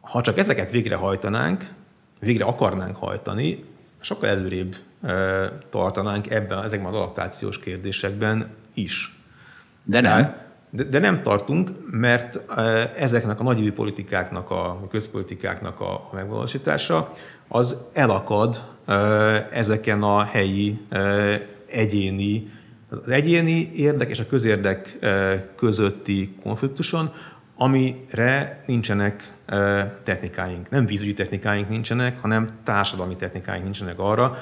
[0.00, 1.72] ha csak ezeket végrehajtanánk,
[2.20, 3.64] végre akarnánk hajtani,
[4.04, 4.76] sokkal előrébb
[5.70, 9.18] tartanánk ebben, ezekben az adaptációs kérdésekben is.
[9.82, 10.42] De nem.
[10.70, 12.40] De, de nem tartunk, mert
[12.96, 17.12] ezeknek a nagyívű politikáknak, a közpolitikáknak a megvalósítása
[17.48, 18.62] az elakad
[19.52, 20.80] ezeken a helyi,
[21.66, 22.50] egyéni,
[22.90, 24.98] az egyéni érdek és a közérdek
[25.56, 27.12] közötti konfliktuson,
[27.56, 29.32] amire nincsenek
[30.02, 30.70] technikáink.
[30.70, 34.38] Nem vízügyi technikáink nincsenek, hanem társadalmi technikáink nincsenek arra,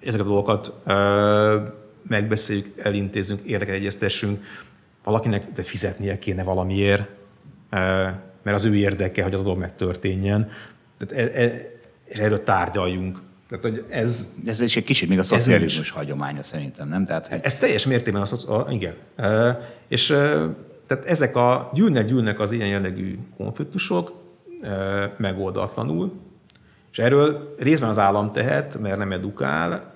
[0.00, 0.72] ezeket a dolgokat
[2.08, 4.44] megbeszéljük, elintézzünk, érdeket egyeztessünk,
[5.04, 7.08] valakinek de fizetnie kéne valamiért,
[8.42, 10.50] mert az ő érdeke, hogy az a dolog megtörténjen.
[10.98, 11.70] Tehát e, e,
[12.04, 13.20] és erről tárgyaljunk.
[13.48, 17.04] Tehát, hogy ez, ez is egy kicsit még a szocializmus hagyománya szerintem, nem?
[17.04, 17.38] Tehát, hogy...
[17.42, 18.50] Ez teljes mértékben a, szoci...
[18.50, 18.94] a igen.
[19.88, 20.16] És
[20.86, 24.12] tehát ezek a gyűlnek-gyűlnek az ilyen jellegű konfliktusok
[24.62, 24.68] e,
[25.16, 26.12] megoldatlanul,
[26.92, 29.92] És erről részben az állam tehet, mert nem edukál,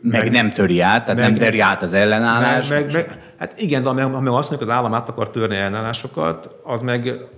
[0.00, 2.68] meg, meg nem töri át, tehát meg, nem töri át az ellenállás.
[2.68, 5.56] Meg, meg, meg, hát igen, de ha meg azt mondjuk, az állam át akar törni
[5.56, 7.28] ellenállásokat, az meg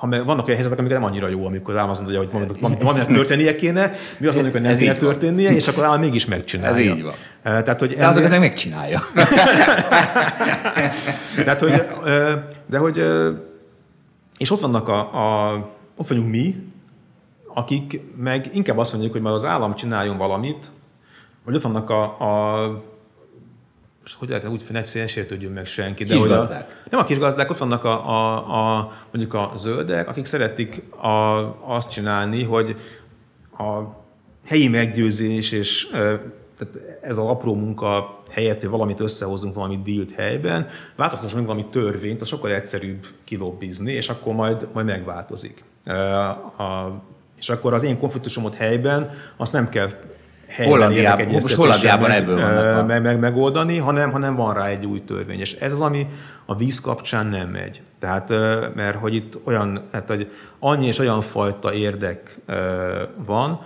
[0.00, 2.30] ha meg vannak olyan helyzetek, amik nem annyira jó, amikor állam azt mondja, hogy
[2.60, 6.26] van, van, történnie kéne, mi azt mondjuk, hogy nem kéne történnie, és akkor állam mégis
[6.26, 6.76] megcsinálja.
[6.76, 7.12] Ez így van.
[7.42, 9.00] Tehát, hogy de azokat meg megcsinálja.
[11.44, 11.86] Tehát, hogy,
[12.66, 13.04] de hogy,
[14.38, 15.54] és ott vannak a, a
[15.96, 16.56] ott vagyunk mi,
[17.54, 20.70] akik meg inkább azt mondjuk, hogy már az állam csináljon valamit,
[21.44, 22.64] vagy ott vannak a, a
[24.04, 26.04] és hogy lehet úgy, hogy egyszerűen sértődjön meg senki.
[26.04, 26.48] De hogy a,
[26.90, 31.40] nem a kis gazdák, ott vannak a, a, a, mondjuk a zöldek, akik szeretik a,
[31.74, 32.76] azt csinálni, hogy
[33.58, 33.98] a
[34.44, 35.88] helyi meggyőzés és
[36.60, 41.70] tehát ez az apró munka helyett, hogy valamit összehozunk, valamit dílt helyben, változtassunk meg valami
[41.70, 45.64] törvényt, az sokkal egyszerűbb kilobbizni, és akkor majd, majd megváltozik.
[46.58, 47.02] A,
[47.38, 49.88] és akkor az én konfliktusomot helyben azt nem kell
[50.56, 52.86] Hollandiában, most Hollandiában ebből vannak.
[52.86, 55.40] Meg, meg, megoldani, hanem, hanem van rá egy új törvény.
[55.40, 56.06] És ez az, ami
[56.46, 57.82] a víz kapcsán nem megy.
[57.98, 58.28] Tehát,
[58.74, 62.38] mert hogy itt olyan, hát, hogy annyi és olyan fajta érdek
[63.24, 63.60] van,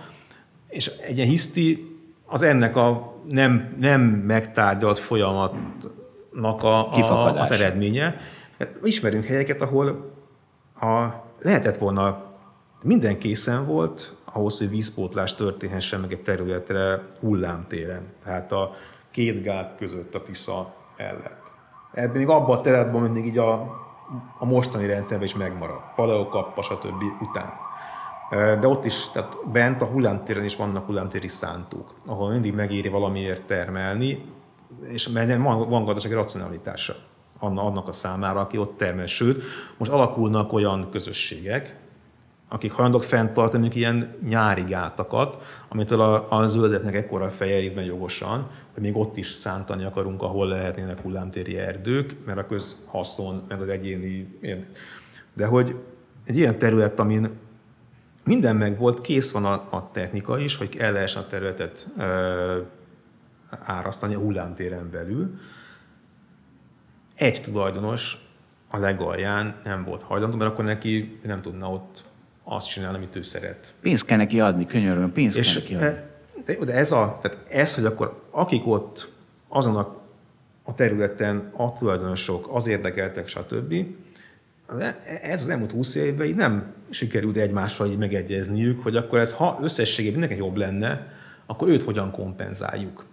[0.69, 8.17] és egy ilyen hiszti az ennek a nem, nem megtárgyalt folyamatnak a, a, az eredménye.
[8.83, 10.11] Ismerünk helyeket, ahol
[10.81, 11.05] a,
[11.41, 12.23] lehetett volna,
[12.83, 18.01] minden készen volt, ahhoz, hogy vízpótlás történhessen meg egy területre hullámtéren.
[18.23, 18.71] Tehát a
[19.11, 21.41] két gát között a Tisza ellett.
[21.93, 23.53] Ebben még abban a területben mindig így a,
[24.39, 25.79] a mostani rendszerben is megmarad.
[25.95, 27.03] Paleokappa, stb.
[27.21, 27.53] után.
[28.59, 33.41] De ott is, tehát bent a hullámtéren is vannak hullámtéri szántók, ahol mindig megéri valamiért
[33.41, 34.25] termelni,
[34.83, 36.93] és van, van gazdasági racionalitása
[37.39, 39.05] annak a számára, aki ott termel.
[39.05, 39.43] Sőt,
[39.77, 41.83] most alakulnak olyan közösségek,
[42.55, 48.83] akik hajlandók fenntartani ilyen nyári gátakat, amitől a, a zöldeknek ekkora feje részben jogosan, hogy
[48.83, 54.39] még ott is szántani akarunk, ahol lehetnének hullámtéri erdők, mert a közhaszon, meg az egyéni...
[55.33, 55.75] De hogy
[56.25, 57.29] egy ilyen terület, amin
[58.23, 62.59] minden meg volt, kész van a, a technika is, hogy el lehessen a területet ö,
[63.49, 65.39] árasztani a hullámtéren belül.
[67.15, 68.17] Egy tulajdonos
[68.69, 72.03] a legalján nem volt hajlandó, mert akkor neki nem tudna ott
[72.45, 73.73] azt csinálni, amit ő szeret.
[73.81, 76.13] Pénzt kell neki adni, könyörgöm, pénzt és kell neki adni.
[76.45, 79.11] De, de ez, a, tehát ez, hogy akkor akik ott
[79.47, 80.01] azon a,
[80.63, 83.73] a területen a tulajdonosok, az érdekeltek, stb.,
[85.21, 89.59] ez az elmúlt 20 évben így nem sikerült egymással így megegyezniük, hogy akkor ez, ha
[89.61, 91.13] összességében mindenki jobb lenne,
[91.45, 93.05] akkor őt hogyan kompenzáljuk.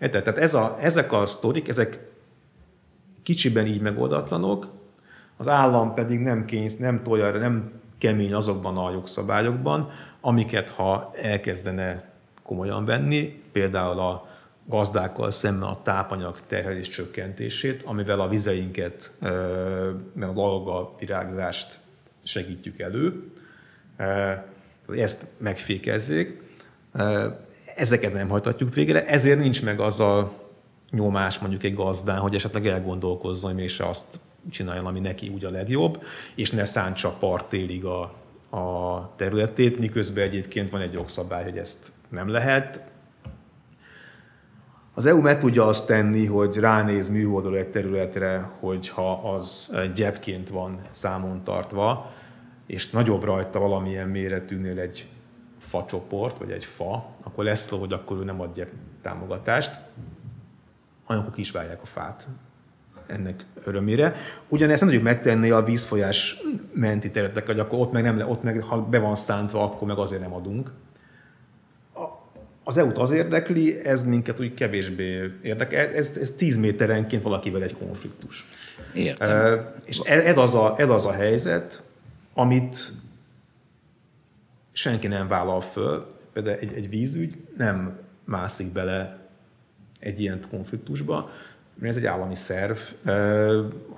[0.00, 0.22] Érted?
[0.22, 1.98] Tehát ez a, ezek a sztorik, ezek
[3.22, 4.68] kicsiben így megoldatlanok,
[5.36, 9.90] az állam pedig nem kénysz, nem tolja, nem kemény azokban a jogszabályokban,
[10.20, 12.10] amiket ha elkezdene
[12.42, 14.28] komolyan venni, például a
[14.64, 19.12] gazdákkal szemben a tápanyag terhelés csökkentését, amivel a vizeinket,
[20.12, 21.78] meg az alga virágzást
[22.22, 23.32] segítjük elő,
[24.96, 26.42] ezt megfékezzék.
[27.76, 30.32] Ezeket nem hajtatjuk végre, ezért nincs meg az a
[30.90, 34.18] nyomás mondjuk egy gazdán, hogy esetleg elgondolkozzon, mégse azt
[34.50, 36.02] csináljon, ami neki úgy a legjobb,
[36.34, 38.00] és ne szántsa partélig a,
[38.56, 42.80] a területét, miközben egyébként van egy jogszabály, hogy ezt nem lehet.
[44.94, 50.80] Az EU meg tudja azt tenni, hogy ránéz műholdról egy területre, hogyha az gyepként van
[50.90, 52.12] számon tartva,
[52.66, 55.08] és nagyobb rajta valamilyen méretűnél egy
[55.58, 58.70] facsoport, vagy egy fa, akkor lesz szó, hogy akkor ő nem ad gyep
[59.02, 59.72] támogatást,
[61.04, 62.26] hanem akkor kisválják a fát
[63.08, 64.14] ennek örömére.
[64.48, 66.42] Ugyanezt nem tudjuk megtenni a vízfolyás
[66.72, 69.98] menti területekkel, hogy akkor ott meg, nem, ott meg, ha be van szántva, akkor meg
[69.98, 70.70] azért nem adunk.
[72.64, 75.86] Az EU-t az érdekli, ez minket úgy kevésbé érdekel.
[75.86, 78.46] Ez, ez 10 méterenként valakivel egy konfliktus.
[78.94, 79.74] Értem.
[79.84, 81.82] és ez az, a, ez az a helyzet,
[82.34, 82.92] amit
[84.72, 89.18] senki nem vállal föl, például egy, egy vízügy nem mászik bele
[90.00, 91.30] egy ilyen konfliktusba,
[91.80, 92.76] mert ez egy állami szerv,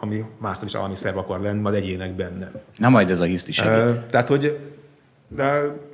[0.00, 2.50] ami másnak is állami szerv akar lenni, majd egyének benne.
[2.74, 4.00] Na majd ez a hiszti segít.
[4.00, 4.58] Tehát, hogy
[5.28, 5.44] de,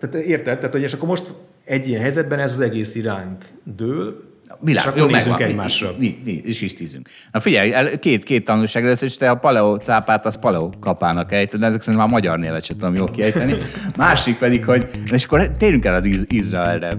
[0.01, 0.57] tehát érted?
[0.57, 1.33] Tehát, hogy és akkor most
[1.65, 4.25] egy ilyen helyzetben ez az egész iránk dől,
[4.61, 5.49] Világ, és akkor jó, nézzünk megvan.
[5.49, 5.95] egymásra.
[5.99, 7.09] Mi, mi, mi, és tisztízünk.
[7.33, 11.61] Na figyelj, két, két tanulság lesz, és te a paleo cápát, az paleo kapának ejted,
[11.61, 13.55] de ezek szerint már magyar névet sem tudom jól kiejteni.
[13.97, 16.99] Másik pedig, hogy, és akkor térjünk el az Izraelre.